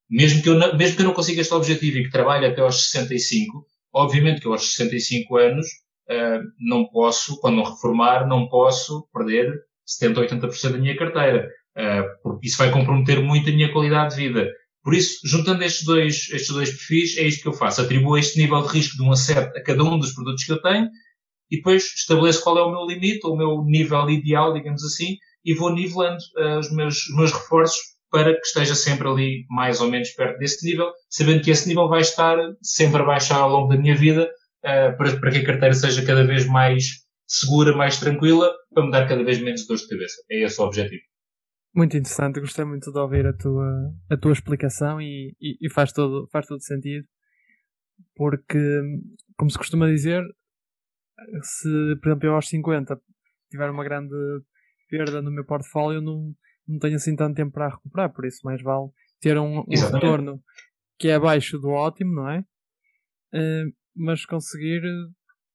[0.10, 2.60] mesmo, que eu não, mesmo que eu não consiga este objetivo e que trabalhe até
[2.62, 5.68] aos 65, Obviamente que eu aos 65 anos
[6.10, 9.52] uh, não posso, quando reformar, não posso perder
[9.86, 11.50] 70 ou 80% da minha carteira.
[12.22, 14.50] porque isso vai comprometer muito a minha qualidade de vida.
[14.84, 17.82] Por isso, juntando estes dois, estes dois perfis, é isto que eu faço.
[17.82, 20.62] Atribuo este nível de risco de um acerto a cada um dos produtos que eu
[20.62, 20.90] tenho
[21.52, 25.54] e depois estabeleço qual é o meu limite, o meu nível ideal, digamos assim, e
[25.54, 27.80] vou nivelando uh, os, meus, os meus reforços
[28.12, 31.88] para que esteja sempre ali mais ou menos perto desse nível, sabendo que esse nível
[31.88, 34.30] vai estar sempre a baixar ao longo da minha vida,
[34.64, 36.84] uh, para, para que a carteira seja cada vez mais
[37.28, 40.16] segura, mais tranquila, para me dar cada vez menos dores de cabeça.
[40.30, 41.02] É esse o objetivo.
[41.76, 45.94] Muito interessante, gostei muito de ouvir a tua, a tua explicação e, e, e faz,
[45.94, 47.06] todo, faz todo sentido,
[48.16, 48.82] porque,
[49.38, 50.24] como se costuma dizer,
[51.44, 51.70] se,
[52.02, 53.00] por exemplo, eu aos 50
[53.52, 54.16] tiver uma grande
[54.90, 56.34] perda no meu portfólio, não,
[56.70, 58.90] não tenho assim tanto tempo para recuperar, por isso mais vale
[59.20, 60.40] ter um, um retorno
[60.98, 62.40] que é abaixo do ótimo, não é?
[63.34, 64.82] Uh, mas conseguir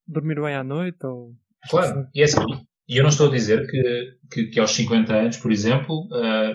[0.07, 1.33] dormir bem à noite ou...
[1.71, 2.41] Claro, e é assim,
[2.89, 6.55] e eu não estou a dizer que, que, que aos 50 anos, por exemplo, uh,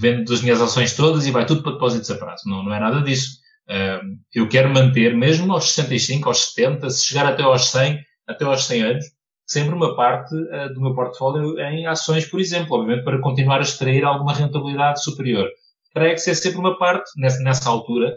[0.00, 2.48] vendo as minhas ações todas e vai tudo para depósitos a prazo.
[2.48, 3.40] Não, não é nada disso.
[3.68, 8.44] Uh, eu quero manter, mesmo aos 65, aos 70, se chegar até aos 100, até
[8.44, 9.04] aos 100 anos,
[9.46, 13.62] sempre uma parte uh, do meu portfólio em ações, por exemplo, obviamente para continuar a
[13.62, 15.48] extrair alguma rentabilidade superior.
[15.94, 18.12] Terá que ser sempre uma parte, nessa, nessa altura,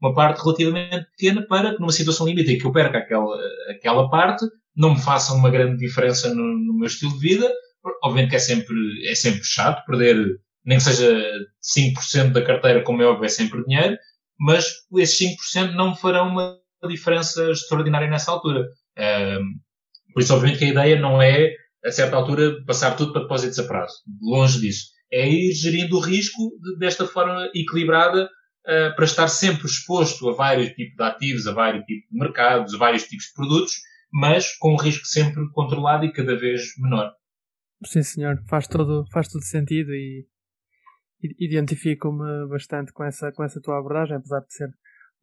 [0.00, 3.38] uma parte relativamente pequena para que numa situação limite em que eu perca aquela,
[3.70, 4.44] aquela parte,
[4.76, 7.50] não me faça uma grande diferença no, no, meu estilo de vida.
[8.02, 8.76] Obviamente que é sempre,
[9.08, 10.16] é sempre chato perder,
[10.64, 11.22] nem que seja
[11.62, 13.96] 5% da carteira, como é óbvio, é sempre dinheiro,
[14.38, 14.66] mas
[14.96, 15.18] esses
[15.54, 16.58] 5% não me farão uma
[16.88, 18.66] diferença extraordinária nessa altura.
[20.12, 21.54] Por isso, obviamente, que a ideia não é,
[21.84, 23.94] a certa altura, passar tudo para depósitos a prazo.
[24.20, 24.86] Longe disso.
[25.12, 30.34] É ir gerindo o risco de, desta forma equilibrada uh, para estar sempre exposto a
[30.34, 33.74] vários tipos de ativos, a vários tipos de mercados, a vários tipos de produtos,
[34.12, 37.12] mas com um risco sempre controlado e cada vez menor.
[37.84, 40.26] Sim, senhor, faz todo, faz todo sentido e
[41.38, 44.68] identifico-me bastante com essa, com essa tua abordagem, apesar de ser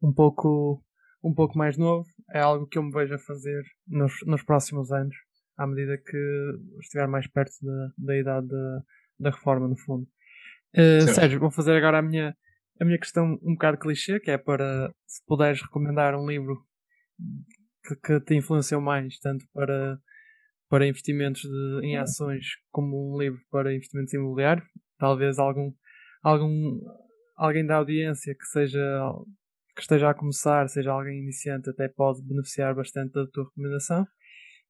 [0.02, 0.82] um pouco,
[1.22, 4.90] um pouco mais novo, é algo que eu me vejo a fazer nos, nos próximos
[4.90, 5.14] anos,
[5.56, 8.82] à medida que estiver mais perto da, da idade da,
[9.18, 10.06] da reforma, no fundo.
[10.74, 12.34] Uh, Sérgio, vou fazer agora a minha,
[12.80, 16.64] a minha questão um bocado clichê, que é para se puderes recomendar um livro
[17.84, 19.98] que, que te influenciou mais, tanto para,
[20.68, 24.66] para investimentos de, em ações como um livro para investimentos imobiliários?
[24.98, 25.72] Talvez algum,
[26.22, 26.80] algum,
[27.36, 28.80] alguém da audiência que seja
[29.74, 34.06] que esteja a começar, seja alguém iniciante, até pode beneficiar bastante da tua recomendação.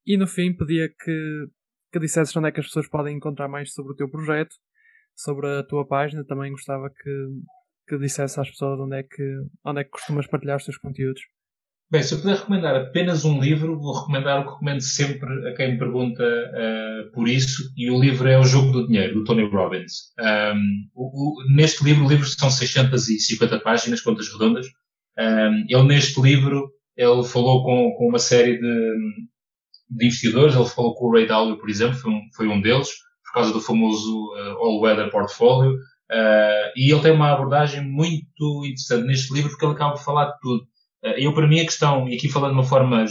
[0.07, 1.47] E no fim, pedia que,
[1.93, 4.55] que dissesses onde é que as pessoas podem encontrar mais sobre o teu projeto,
[5.15, 6.25] sobre a tua página.
[6.25, 7.27] Também gostava que,
[7.89, 11.21] que dissesse às pessoas onde é que, onde é que costumas partilhar os teus conteúdos.
[11.91, 15.55] Bem, se eu puder recomendar apenas um livro, vou recomendar o que recomendo sempre a
[15.57, 19.25] quem me pergunta uh, por isso, e o livro é O Jogo do Dinheiro, do
[19.25, 20.13] Tony Robbins.
[20.21, 24.69] Um, o, o, neste livro, o livro são 650 páginas, contas redondas.
[25.21, 28.95] Um, ele, neste livro, ele falou com, com uma série de,
[29.91, 32.89] de, investidores, ele falou com o Ray Dalio, por exemplo, foi um, foi um deles,
[33.25, 38.65] por causa do famoso uh, All Weather Portfolio, uh, e ele tem uma abordagem muito
[38.65, 40.71] interessante neste livro, porque ele acaba de falar de tudo
[41.03, 43.05] eh, eu, para mim, a questão, e aqui falando de uma forma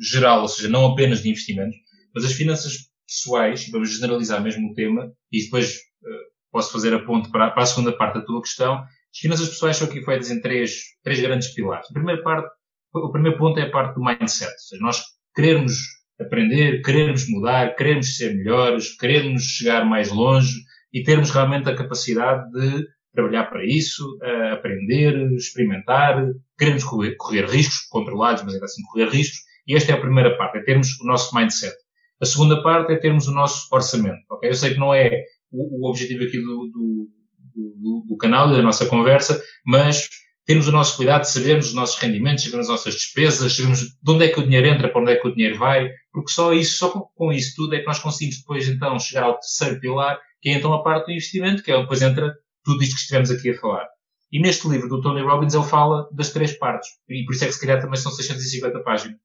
[0.00, 1.76] geral, ou seja, não apenas de investimentos,
[2.14, 7.04] mas as finanças pessoais, vamos generalizar mesmo o tema, e depois uh, posso fazer a
[7.04, 8.82] ponte para, para, a segunda parte da tua questão.
[9.14, 11.88] As finanças pessoais são aqui feitas em três, três grandes pilares.
[11.88, 12.48] A primeira parte,
[12.92, 15.02] o primeiro ponto é a parte do mindset, ou seja, nós
[15.34, 15.72] queremos
[16.20, 20.52] aprender, queremos mudar, queremos ser melhores, queremos chegar mais longe
[20.92, 24.04] e termos realmente a capacidade de trabalhar para isso,
[24.52, 26.24] aprender, experimentar,
[26.58, 30.36] queremos correr, correr, riscos, controlados, mas ainda assim correr riscos, e esta é a primeira
[30.36, 31.74] parte, é termos o nosso mindset.
[32.20, 34.48] A segunda parte é termos o nosso orçamento, ok?
[34.48, 35.10] Eu sei que não é
[35.52, 37.08] o, o objetivo aqui do, do,
[37.54, 40.08] do, do canal e da nossa conversa, mas
[40.46, 44.24] termos o nosso cuidado, sabermos os nossos rendimentos, sabermos as nossas despesas, sabermos de onde
[44.24, 46.76] é que o dinheiro entra, para onde é que o dinheiro vai, porque só isso,
[46.76, 50.50] só com, isso tudo é que nós conseguimos depois então chegar ao terceiro pilar, que
[50.50, 53.50] é então a parte do investimento, que é depois entra tudo isto que estivemos aqui
[53.50, 53.86] a falar.
[54.30, 56.88] E neste livro do Tony Robbins ele fala das três partes.
[57.08, 59.16] E por isso é que se calhar também são 650 páginas.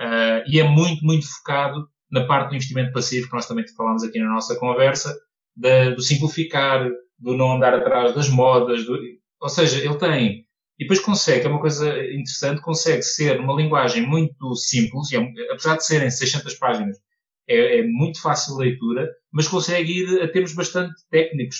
[0.00, 4.04] Uh, e é muito, muito focado na parte do investimento passivo, que nós também falámos
[4.04, 5.16] aqui na nossa conversa,
[5.56, 6.88] da, do simplificar,
[7.22, 8.84] do não andar atrás das modas.
[8.84, 8.98] Do,
[9.40, 10.46] ou seja, ele tem.
[10.78, 15.18] E depois consegue, é uma coisa interessante, consegue ser uma linguagem muito simples, é,
[15.52, 16.96] apesar de serem 600 páginas,
[17.48, 21.58] é, é, muito fácil de leitura, mas consegue ir a termos bastante técnicos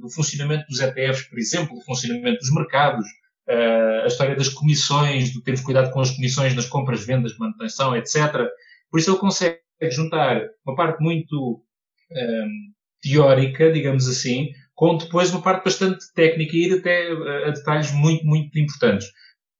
[0.00, 3.06] do funcionamento dos ETFs, por exemplo, do funcionamento dos mercados,
[3.48, 7.96] uh, a história das comissões, de termos cuidado com as comissões nas compras, vendas, manutenção,
[7.96, 8.48] etc.
[8.90, 11.64] Por isso ele consegue juntar uma parte muito
[12.10, 12.72] um, ehm,
[13.02, 17.92] teórica, digamos assim, com depois uma parte bastante técnica e ir até a, a detalhes
[17.92, 19.08] muito, muito importantes.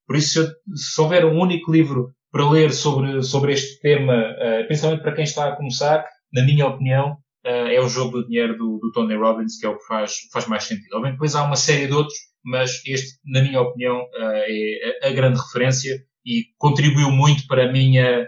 [0.06, 4.14] Por isso, se, eu, se houver um único livro para ler sobre, sobre este tema,
[4.14, 7.12] uh, principalmente para quem está a começar, na minha opinião,
[7.46, 10.16] uh, é o jogo do dinheiro do, do, Tony Robbins, que é o que faz,
[10.32, 10.94] faz mais sentido.
[10.94, 15.08] Obviamente, depois há uma série de outros, mas este, na minha opinião, uh, é a,
[15.08, 18.26] a, grande referência e contribuiu muito para a minha,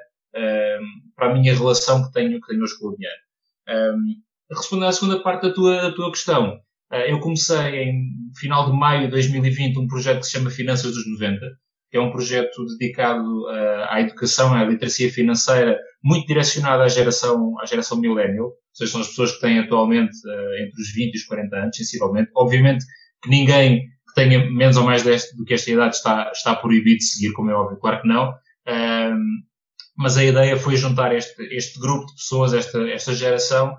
[1.15, 3.17] para a minha relação que tenho, que tenho hoje com o dinheiro.
[3.69, 4.17] Um,
[4.51, 6.59] respondendo à segunda parte da tua, da tua questão,
[7.09, 11.11] eu comecei em final de maio de 2020 um projeto que se chama Finanças dos
[11.13, 11.41] 90,
[11.95, 17.55] que é um projeto dedicado uh, à educação, à literacia financeira, muito direcionado à geração,
[17.61, 21.15] à geração millennial, ou seja, são as pessoas que têm atualmente uh, entre os 20
[21.15, 22.33] e os 40 anos, sensivelmente.
[22.35, 22.85] Obviamente
[23.23, 26.99] que ninguém que tenha menos ou mais deste, do que esta idade está, está proibido
[26.99, 28.31] de seguir, como é óbvio, claro que não.
[28.31, 29.17] Uh,
[29.97, 33.73] mas a ideia foi juntar este, este grupo de pessoas, esta, esta geração,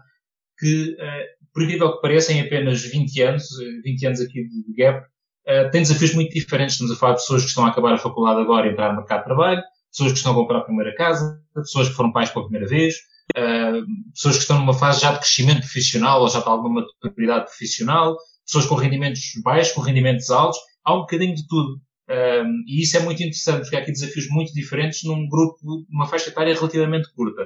[0.58, 0.96] que,
[1.56, 3.48] por incrível que pareça, em apenas 20 anos,
[3.82, 5.08] 20 anos aqui de, gap,
[5.48, 6.74] uh, tem desafios muito diferentes.
[6.74, 8.98] Estamos a falar de pessoas que estão a acabar a faculdade agora e entrar no
[8.98, 12.30] mercado de trabalho, pessoas que estão a comprar a primeira casa, pessoas que foram pais
[12.30, 12.96] pela primeira vez,
[13.38, 17.46] uh, pessoas que estão numa fase já de crescimento profissional ou já de alguma maturidade
[17.46, 21.80] profissional, pessoas com rendimentos baixos, com rendimentos altos, há um bocadinho de tudo.
[22.10, 25.58] Um, eh, e isso é muito interessante, porque há aqui desafios muito diferentes num grupo,
[25.90, 27.44] numa faixa etária relativamente curta.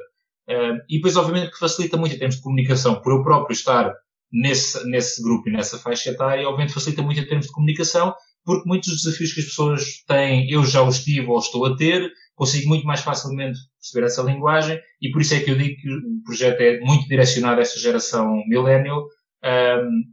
[0.88, 3.94] E depois, obviamente, que facilita muito em termos de comunicação, por eu próprio estar
[4.32, 8.68] nesse, nesse grupo e nessa faixa etária, obviamente facilita muito em termos de comunicação, porque
[8.68, 12.12] muitos dos desafios que as pessoas têm, eu já os tive ou estou a ter,
[12.36, 15.90] consigo muito mais facilmente perceber essa linguagem, e por isso é que eu digo que
[15.90, 19.06] o projeto é muito direcionado a esta geração millennial,
[19.44, 20.04] um,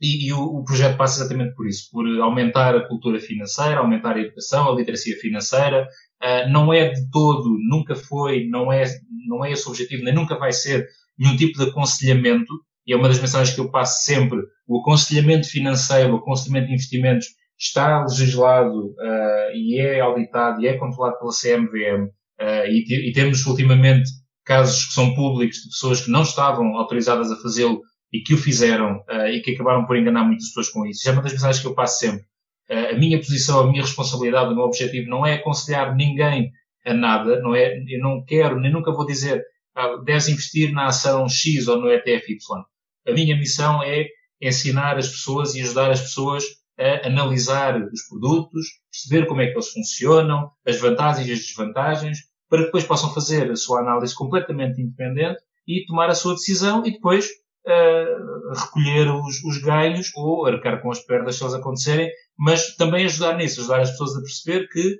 [0.00, 4.16] e, e o, o, projeto passa exatamente por isso, por aumentar a cultura financeira, aumentar
[4.16, 5.86] a educação, a literacia financeira,
[6.22, 8.84] uh, não é de todo, nunca foi, não é,
[9.26, 10.86] não é esse o objetivo, nem nunca vai ser
[11.18, 12.52] nenhum tipo de aconselhamento,
[12.86, 16.74] e é uma das mensagens que eu passo sempre, o aconselhamento financeiro, o aconselhamento de
[16.74, 17.26] investimentos
[17.58, 23.44] está legislado uh, e é auditado e é controlado pela CMVM uh, e, e, temos
[23.44, 24.10] ultimamente
[24.46, 28.38] casos que são públicos de pessoas que não estavam autorizadas a fazê-lo e que o
[28.38, 30.98] fizeram e que acabaram por enganar muitas pessoas com isso.
[30.98, 32.24] Isso é uma das mensagens que eu passo sempre.
[32.70, 36.50] A minha posição, a minha responsabilidade, o meu objetivo não é aconselhar ninguém
[36.86, 39.42] a nada, não é, eu não quero, nem nunca vou dizer
[39.74, 42.64] ah, deves investir na ação X ou no ETF Y.
[43.06, 44.06] A minha missão é
[44.40, 46.44] ensinar as pessoas e ajudar as pessoas
[46.78, 52.18] a analisar os produtos, perceber como é que eles funcionam, as vantagens e as desvantagens,
[52.48, 56.84] para que depois possam fazer a sua análise completamente independente e tomar a sua decisão
[56.84, 57.26] e depois
[57.66, 62.10] uh, recolher os, os, ganhos ou arcar com as perdas se eles acontecerem,
[62.40, 64.96] mas também ajudar nisso, ajudar as pessoas a perceber que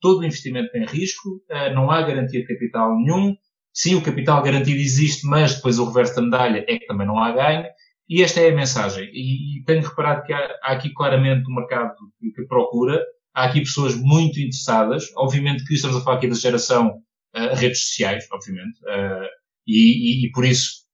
[0.00, 3.36] todo o investimento tem risco, uh, não há garantia de capital nenhum,
[3.74, 7.18] Sim, o capital garantido existe, mas depois o reverso da medalha é que também não
[7.18, 7.66] há ganho.
[8.08, 9.10] E esta é a mensagem.
[9.12, 13.02] E, e tenho reparado que há, há, aqui claramente um mercado que, que, procura.
[13.34, 15.10] Há aqui pessoas muito interessadas.
[15.16, 17.02] Obviamente que estamos a falar aqui da geração
[17.34, 18.78] uh, redes sociais, obviamente.
[18.84, 19.26] Uh,
[19.66, 20.84] e, e, e, por isso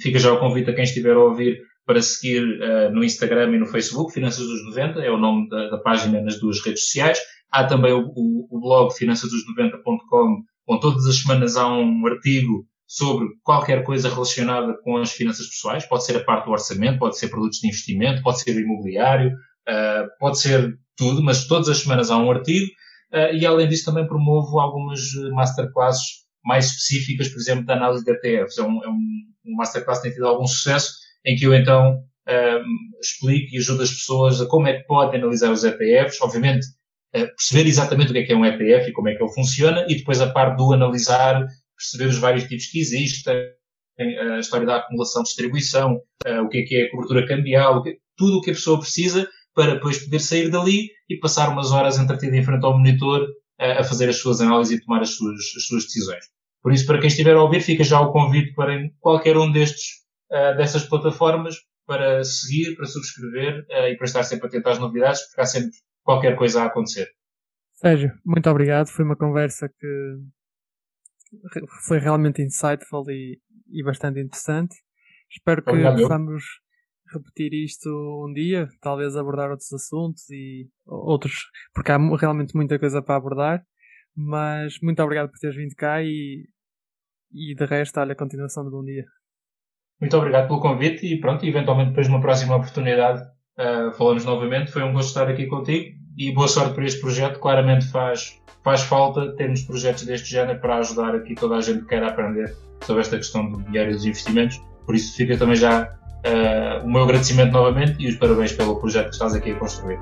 [0.00, 3.58] fica já o convite a quem estiver a ouvir para seguir uh, no Instagram e
[3.58, 7.18] no Facebook, Finanças dos 90, é o nome da, da página nas duas redes sociais.
[7.50, 13.28] Há também o, o, o blog finançasdos90.com Bom, todas as semanas há um artigo sobre
[13.44, 15.86] qualquer coisa relacionada com as finanças pessoais.
[15.86, 20.08] Pode ser a parte do orçamento, pode ser produtos de investimento, pode ser imobiliário, uh,
[20.18, 22.66] pode ser tudo, mas todas as semanas há um artigo.
[23.12, 25.00] Uh, e além disso também promovo algumas
[25.32, 28.58] masterclasses mais específicas, por exemplo, da análise de ETFs.
[28.58, 30.94] É um, é um masterclass que tem tido algum sucesso,
[31.26, 31.98] em que eu então
[32.28, 36.20] uh, explico e ajudo as pessoas a como é que podem analisar os ETFs.
[36.20, 36.66] Obviamente,
[37.12, 39.86] perceber exatamente o que é que é um ETF e como é que ele funciona,
[39.88, 41.46] e depois a parte do analisar,
[41.76, 43.34] perceber os vários tipos que existem,
[43.98, 45.98] a história da acumulação, distribuição,
[46.44, 47.82] o que é que é a cobertura cambial,
[48.18, 51.98] tudo o que a pessoa precisa para depois poder sair dali e passar umas horas
[51.98, 53.26] entretida em frente ao monitor
[53.58, 56.24] a fazer as suas análises e tomar as suas, as suas decisões.
[56.62, 60.04] Por isso, para quem estiver a ouvir, fica já o convite para qualquer um destes,
[60.56, 61.56] dessas plataformas
[61.86, 65.70] para seguir, para subscrever e para estar sempre atento às novidades, porque há sempre
[66.02, 67.08] qualquer coisa a acontecer.
[67.74, 68.88] Sérgio, muito obrigado.
[68.88, 70.16] Foi uma conversa que
[71.86, 74.74] foi realmente insightful e, e bastante interessante.
[75.30, 76.00] Espero que obrigado.
[76.00, 76.44] possamos
[77.12, 77.88] repetir isto
[78.26, 81.34] um dia, talvez abordar outros assuntos e outros,
[81.72, 83.64] porque há realmente muita coisa para abordar.
[84.16, 86.48] Mas muito obrigado por teres vindo cá e,
[87.32, 89.04] e de resto, olha, a continuação de bom dia.
[90.00, 93.22] Muito obrigado pelo convite e pronto, eventualmente depois numa próxima oportunidade
[93.58, 94.70] uh, falamos novamente.
[94.70, 97.38] Foi um gosto estar aqui contigo e boa sorte para este projeto.
[97.38, 101.86] Claramente faz, faz falta termos projetos deste género para ajudar aqui toda a gente que
[101.86, 104.60] quer aprender sobre esta questão do e dos investimentos.
[104.84, 109.06] Por isso fica também já uh, o meu agradecimento novamente e os parabéns pelo projeto
[109.06, 109.98] que estás aqui a construir.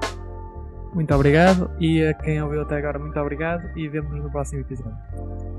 [0.93, 5.54] Muito obrigado e a quem ouviu até agora, muito obrigado e vemos-nos no próximo episódio.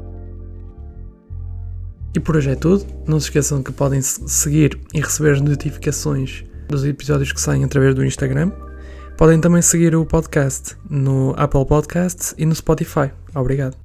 [2.16, 2.86] E por hoje é tudo.
[3.05, 7.93] Não se esqueçam que podem seguir e receber as notificações dos episódios que saem através
[7.93, 8.51] do Instagram.
[9.18, 13.11] Podem também seguir o podcast no Apple Podcasts e no Spotify.
[13.36, 13.85] Obrigado.